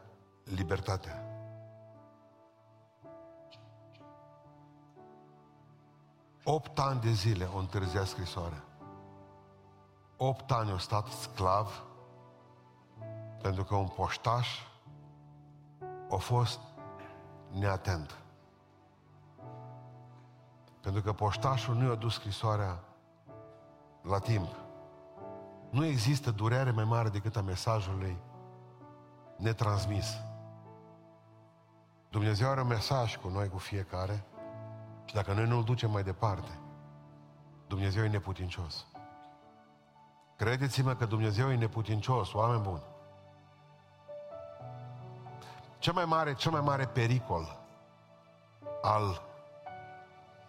libertatea. 0.44 1.24
Opt 6.44 6.79
ani 6.79 7.00
de 7.00 7.12
zile 7.12 7.48
o 7.55 7.59
întârzia 7.59 8.05
scrisoarea. 8.05 8.64
Opt 10.16 10.50
ani 10.50 10.70
a 10.70 10.79
stat 10.79 11.07
sclav 11.07 11.89
pentru 13.42 13.64
că 13.64 13.74
un 13.74 13.88
poștaș 13.88 14.48
a 16.11 16.16
fost 16.16 16.61
neatent. 17.50 18.18
Pentru 20.81 21.03
că 21.03 21.12
poștașul 21.12 21.74
nu 21.74 21.88
i-a 21.88 21.94
dus 21.94 22.14
scrisoarea 22.14 22.85
la 24.03 24.18
timp. 24.18 24.57
Nu 25.70 25.85
există 25.85 26.31
durere 26.31 26.70
mai 26.70 26.85
mare 26.85 27.09
decât 27.09 27.37
a 27.37 27.40
mesajului 27.40 28.16
netransmis. 29.37 30.20
Dumnezeu 32.11 32.48
are 32.48 32.61
un 32.61 32.66
mesaj 32.66 33.16
cu 33.16 33.29
noi, 33.29 33.48
cu 33.48 33.59
fiecare, 33.59 34.24
și 35.05 35.14
dacă 35.14 35.33
noi 35.33 35.46
nu-l 35.46 35.64
ducem 35.64 35.90
mai 35.90 36.03
departe, 36.03 36.59
Dumnezeu 37.66 38.05
e 38.05 38.09
neputincios. 38.09 38.87
Credeți-mă 40.37 40.94
că 40.94 41.05
Dumnezeu 41.05 41.50
e 41.50 41.57
neputincios, 41.57 42.33
oameni 42.33 42.62
buni. 42.62 42.83
Cel 45.81 45.93
mai 45.93 46.05
mare, 46.05 46.35
cel 46.35 46.51
mai 46.51 46.61
mare 46.61 46.87
pericol 46.87 47.57
al 48.83 49.23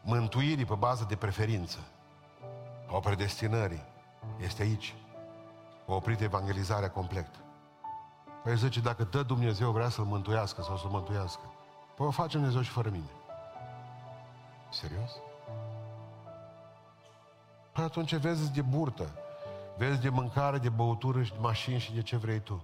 mântuirii 0.01 0.65
pe 0.65 0.75
bază 0.75 1.05
de 1.09 1.15
preferință, 1.15 1.77
a 2.93 2.99
predestinării, 2.99 3.83
este 4.39 4.61
aici. 4.61 4.95
O 5.85 5.95
oprit 5.95 6.21
evangelizarea 6.21 6.89
complet. 6.89 7.27
Păi 8.43 8.57
zice, 8.57 8.79
dacă 8.79 9.03
dă 9.03 9.23
Dumnezeu 9.23 9.71
vrea 9.71 9.89
să-l 9.89 10.05
mântuiască 10.05 10.61
sau 10.61 10.77
să-l 10.77 10.89
mântuiască, 10.89 11.41
păi 11.95 12.05
o 12.05 12.11
face 12.11 12.37
Dumnezeu 12.37 12.61
și 12.61 12.71
fără 12.71 12.89
mine. 12.89 13.09
Serios? 14.69 15.11
Păi 17.71 17.83
atunci 17.83 18.15
vezi 18.15 18.51
de 18.51 18.61
burtă, 18.61 19.09
vezi 19.77 20.01
de 20.01 20.09
mâncare, 20.09 20.57
de 20.57 20.69
băutură 20.69 21.23
și 21.23 21.31
de 21.31 21.37
mașini 21.39 21.79
și 21.79 21.93
de 21.93 22.01
ce 22.01 22.17
vrei 22.17 22.39
tu. 22.39 22.63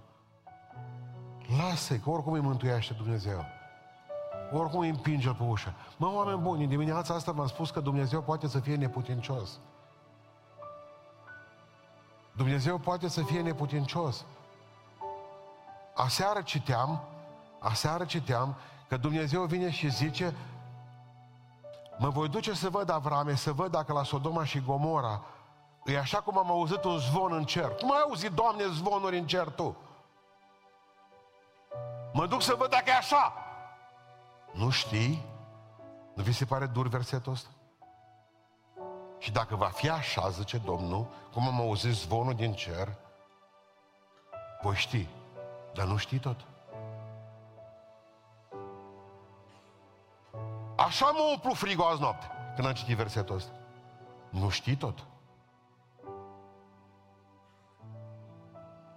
Lasă-i, 1.56 1.98
că 1.98 2.10
oricum 2.10 2.32
îi 2.32 2.40
mântuiește 2.40 2.92
Dumnezeu. 2.92 3.44
Oricum 4.52 4.80
îi 4.80 4.88
împinge 4.88 5.30
pe 5.30 5.42
ușă. 5.42 5.74
Mă, 5.96 6.10
oameni 6.14 6.38
buni, 6.38 6.62
în 6.62 6.68
dimineața 6.68 7.14
asta 7.14 7.32
v-am 7.32 7.46
spus 7.46 7.70
că 7.70 7.80
Dumnezeu 7.80 8.22
poate 8.22 8.48
să 8.48 8.58
fie 8.58 8.74
neputincios. 8.74 9.58
Dumnezeu 12.32 12.78
poate 12.78 13.08
să 13.08 13.22
fie 13.22 13.40
neputincios. 13.40 14.24
Aseară 15.94 16.40
citeam, 16.40 17.00
aseară 17.58 18.04
citeam 18.04 18.54
că 18.88 18.96
Dumnezeu 18.96 19.44
vine 19.44 19.70
și 19.70 19.90
zice 19.90 20.34
mă 21.98 22.08
voi 22.08 22.28
duce 22.28 22.54
să 22.54 22.68
văd 22.68 22.90
Avrame, 22.90 23.34
să 23.34 23.52
văd 23.52 23.70
dacă 23.70 23.92
la 23.92 24.02
Sodoma 24.02 24.44
și 24.44 24.60
Gomora 24.60 25.22
e 25.84 25.98
așa 25.98 26.20
cum 26.20 26.38
am 26.38 26.50
auzit 26.50 26.84
un 26.84 26.98
zvon 26.98 27.32
în 27.32 27.44
cer. 27.44 27.74
Cum 27.74 27.92
ai 27.92 28.00
auzit, 28.06 28.30
Doamne, 28.30 28.64
zvonuri 28.66 29.18
în 29.18 29.26
cer 29.26 29.48
tu? 29.48 29.76
Mă 32.18 32.26
duc 32.26 32.42
să 32.42 32.54
văd 32.58 32.70
dacă 32.70 32.84
e 32.86 32.94
așa. 32.94 33.32
Nu 34.52 34.70
știi? 34.70 35.22
Nu 36.14 36.22
vi 36.22 36.32
se 36.32 36.44
pare 36.44 36.66
dur 36.66 36.88
versetul 36.88 37.32
ăsta? 37.32 37.48
Și 39.18 39.32
dacă 39.32 39.56
va 39.56 39.66
fi 39.66 39.90
așa, 39.90 40.28
zice 40.28 40.58
Domnul, 40.58 41.06
cum 41.32 41.46
am 41.46 41.60
auzit 41.60 41.94
zvonul 41.94 42.34
din 42.34 42.52
cer, 42.52 42.94
voi 44.62 44.74
ști, 44.74 45.08
dar 45.74 45.86
nu 45.86 45.96
știi 45.96 46.18
tot. 46.18 46.44
Așa 50.76 51.10
mă 51.10 51.28
umplu 51.32 51.52
frigul 51.54 51.84
azi 51.84 52.00
noapte, 52.00 52.26
când 52.54 52.66
am 52.66 52.74
citit 52.74 52.96
versetul 52.96 53.36
ăsta. 53.36 53.52
Nu 54.30 54.48
știi 54.48 54.76
tot. 54.76 55.06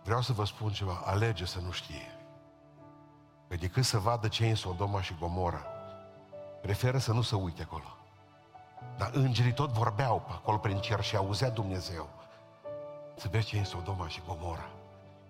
Vreau 0.04 0.22
să 0.22 0.34
vă 0.34 0.46
spun 0.46 0.72
ceva, 0.72 1.02
alege 1.06 1.46
să 1.46 1.60
nu 1.60 1.72
știe. 1.72 2.21
Că 3.52 3.58
decât 3.58 3.84
să 3.86 3.98
vadă 3.98 4.28
ce 4.28 4.46
e 4.46 4.50
în 4.50 4.56
Sodoma 4.56 5.02
și 5.02 5.16
Gomora, 5.20 5.66
preferă 6.62 6.98
să 6.98 7.14
nu 7.14 7.22
se 7.22 7.36
uite 7.36 7.62
acolo. 7.62 7.98
Dar 8.98 9.12
îngerii 9.14 9.54
tot 9.54 9.70
vorbeau 9.70 10.20
pe 10.20 10.32
acolo 10.32 10.58
prin 10.58 10.80
cer 10.80 11.02
și 11.02 11.16
auzea 11.16 11.50
Dumnezeu. 11.50 12.10
Să 13.16 13.28
vezi 13.32 13.46
ce 13.46 13.56
e 13.56 13.60
în 13.60 13.66
Sodoma 13.66 14.08
și 14.08 14.22
Gomora. 14.28 14.70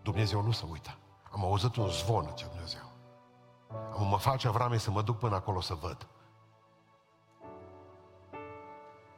Dumnezeu 0.01 0.41
nu 0.41 0.51
se 0.51 0.65
uită. 0.71 0.97
Am 1.31 1.43
auzit 1.43 1.75
un 1.75 1.87
zvon, 1.87 2.25
ce 2.35 2.45
Dumnezeu. 2.45 2.91
Am 3.97 4.07
mă 4.07 4.17
face 4.17 4.49
vrame 4.49 4.77
să 4.77 4.91
mă 4.91 5.01
duc 5.01 5.17
până 5.17 5.35
acolo 5.35 5.61
să 5.61 5.73
văd. 5.73 6.07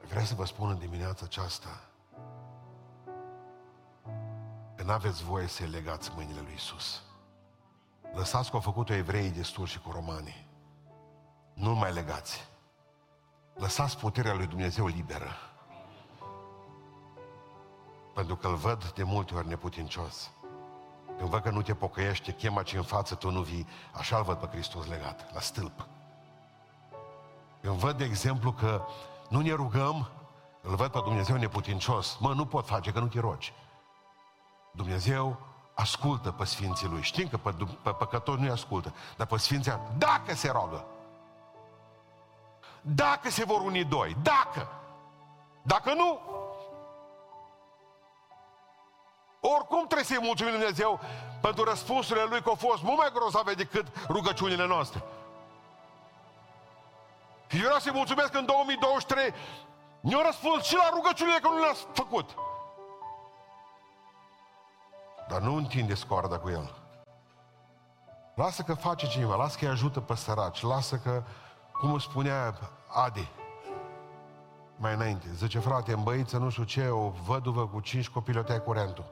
Vreau 0.07 0.25
să 0.25 0.35
vă 0.35 0.45
spun 0.45 0.69
în 0.69 0.79
dimineața 0.79 1.25
aceasta 1.25 1.81
că 4.75 4.83
n-aveți 4.83 5.23
voie 5.23 5.47
să 5.47 5.63
legați 5.63 6.11
mâinile 6.15 6.41
lui 6.41 6.53
Isus. 6.55 7.01
Lăsați 8.13 8.49
că 8.49 8.55
au 8.55 8.61
făcut-o 8.61 8.93
evreii 8.93 9.29
destul 9.29 9.65
și 9.65 9.79
cu 9.79 9.91
romanii. 9.91 10.47
Nu 11.53 11.75
mai 11.75 11.93
legați. 11.93 12.47
Lăsați 13.55 13.97
puterea 13.97 14.33
lui 14.33 14.47
Dumnezeu 14.47 14.87
liberă. 14.87 15.31
Pentru 18.13 18.35
că 18.35 18.47
îl 18.47 18.55
văd 18.55 18.91
de 18.91 19.03
multe 19.03 19.35
ori 19.35 19.47
neputincios. 19.47 20.31
Când 21.17 21.29
văd 21.29 21.41
că 21.41 21.49
nu 21.49 21.61
te 21.61 21.73
pocăiești, 21.73 22.25
te 22.25 22.31
chema 22.31 22.63
ce 22.63 22.77
în 22.77 22.83
față, 22.83 23.15
tu 23.15 23.31
nu 23.31 23.41
vii, 23.41 23.67
așa 23.91 24.17
îl 24.17 24.23
văd 24.23 24.37
pe 24.37 24.47
Hristos 24.47 24.85
legat, 24.85 25.33
la 25.33 25.39
stâlp. 25.39 25.87
Când 27.61 27.75
văd, 27.75 27.97
de 27.97 28.03
exemplu, 28.03 28.51
că 28.51 28.85
nu 29.29 29.41
ne 29.41 29.53
rugăm, 29.53 30.09
îl 30.61 30.75
văd 30.75 30.91
pe 30.91 30.99
Dumnezeu 31.03 31.35
neputincios. 31.35 32.17
Mă, 32.19 32.33
nu 32.33 32.45
pot 32.45 32.65
face, 32.65 32.91
că 32.91 32.99
nu 32.99 33.07
te 33.07 33.19
rogi. 33.19 33.53
Dumnezeu 34.71 35.39
ascultă 35.73 36.31
pe 36.31 36.45
Sfinții 36.45 36.87
Lui. 36.87 37.01
Știm 37.01 37.27
că 37.27 37.37
pe, 37.37 37.53
pe 37.81 37.89
păcători 37.89 38.39
nu-i 38.39 38.49
ascultă, 38.49 38.93
dar 39.17 39.27
pe 39.27 39.37
Sfinții, 39.37 39.79
dacă 39.97 40.35
se 40.35 40.51
roagă, 40.51 40.85
Dacă 42.81 43.29
se 43.29 43.43
vor 43.43 43.61
uni 43.61 43.83
doi. 43.83 44.15
Dacă. 44.21 44.67
Dacă 45.61 45.93
nu, 45.93 46.19
oricum 49.39 49.85
trebuie 49.85 50.03
să-i 50.03 50.19
mulțumim 50.21 50.51
Lui 50.51 50.61
Dumnezeu 50.61 50.99
pentru 51.41 51.63
răspunsurile 51.63 52.25
Lui 52.25 52.41
că 52.41 52.49
au 52.49 52.55
fost 52.55 52.83
mult 52.83 52.97
mai 52.97 53.11
grozave 53.13 53.53
decât 53.53 53.87
rugăciunile 54.07 54.67
noastre. 54.67 55.03
Și 57.47 57.57
eu 57.57 57.63
vreau 57.63 57.79
să-i 57.79 57.91
mulțumesc 57.91 58.31
că 58.31 58.37
în 58.37 58.45
2023 58.45 59.33
ne-au 59.99 60.21
răspuns 60.25 60.63
și 60.63 60.75
la 60.75 60.89
rugăciunile 60.93 61.39
că 61.39 61.47
nu 61.47 61.59
le-a 61.59 61.75
făcut. 61.93 62.29
Dar 65.33 65.41
nu 65.41 65.55
întinde 65.55 65.93
scoarda 65.93 66.37
cu 66.37 66.49
el. 66.49 66.75
Lasă 68.35 68.61
că 68.61 68.73
face 68.73 69.07
cineva, 69.07 69.35
lasă 69.35 69.57
că 69.57 69.65
îi 69.65 69.71
ajută 69.71 69.99
pe 69.99 70.15
săraci, 70.15 70.61
lasă 70.61 70.97
că, 70.97 71.23
cum 71.71 71.99
spunea 71.99 72.59
Adi, 72.87 73.31
mai 74.75 74.93
înainte, 74.93 75.27
zice, 75.33 75.59
frate, 75.59 75.93
în 75.93 76.03
băiță, 76.03 76.37
nu 76.37 76.49
știu 76.49 76.63
ce, 76.63 76.87
o 76.87 77.09
văduvă 77.09 77.67
cu 77.67 77.79
cinci 77.79 78.09
copii 78.09 78.33
le 78.33 78.57
curentul. 78.57 79.05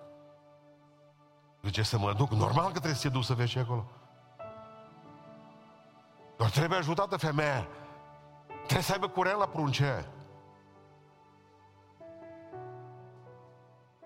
Zice, 1.63 1.81
să 1.81 1.97
mă 1.97 2.13
duc, 2.13 2.29
normal 2.29 2.65
că 2.65 2.71
trebuie 2.71 2.93
să 2.93 3.07
te 3.07 3.13
duc 3.13 3.23
să 3.23 3.33
vezi 3.33 3.57
acolo. 3.57 3.85
Doar 6.37 6.49
trebuie 6.49 6.77
ajutată 6.77 7.17
femeia. 7.17 7.67
Trebuie 8.55 8.81
să 8.81 8.91
aibă 8.91 9.07
curent 9.07 9.37
la 9.37 9.47
prunce. 9.47 10.05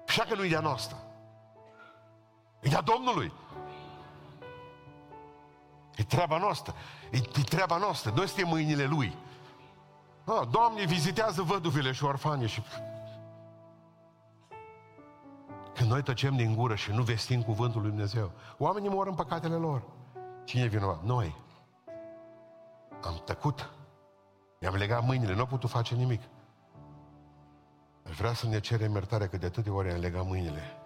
Și 0.07 0.20
că 0.20 0.36
nu-i 0.36 0.49
de-a 0.49 0.59
noastră. 0.59 0.97
E 2.66 2.70
de-a 2.70 2.82
Domnului. 2.82 3.32
E 5.95 6.03
treaba 6.03 6.38
noastră. 6.38 6.74
E, 7.11 7.18
e 7.18 7.41
treaba 7.41 7.78
noastră. 7.78 8.13
Noi 8.16 8.28
suntem 8.28 8.47
mâinile 8.47 8.86
Lui. 8.86 9.18
Ah, 10.24 10.47
Doamne, 10.51 10.86
vizitează 10.86 11.41
văduvile 11.41 11.91
și 11.91 12.03
orfanii 12.03 12.47
și... 12.47 12.61
Când 15.74 15.89
noi 15.89 16.03
tăcem 16.03 16.36
din 16.36 16.55
gură 16.55 16.76
și 16.76 16.91
nu 16.91 17.03
vestim 17.03 17.41
cuvântul 17.41 17.82
lui 17.82 17.89
Dumnezeu, 17.89 18.32
oamenii 18.57 18.89
mor 18.89 19.07
în 19.07 19.16
păcatele 19.16 19.55
lor. 19.55 19.82
Cine 20.43 20.63
e 20.63 20.68
vinovat? 20.68 21.03
Noi. 21.03 21.36
Am 23.01 23.22
tăcut. 23.26 23.70
I-am 24.59 24.76
legat 24.76 25.05
mâinile, 25.05 25.34
nu 25.34 25.39
au 25.39 25.45
putut 25.45 25.70
face 25.70 25.95
nimic. 25.95 26.22
Aș 28.09 28.16
vrea 28.16 28.34
să 28.34 28.47
ne 28.47 28.59
cerem 28.59 28.91
iertare 28.91 29.28
că 29.28 29.38
de 29.38 29.45
atâtea 29.45 29.74
ori 29.74 29.91
am 29.91 29.99
legat 29.99 30.26
mâinile. 30.26 30.84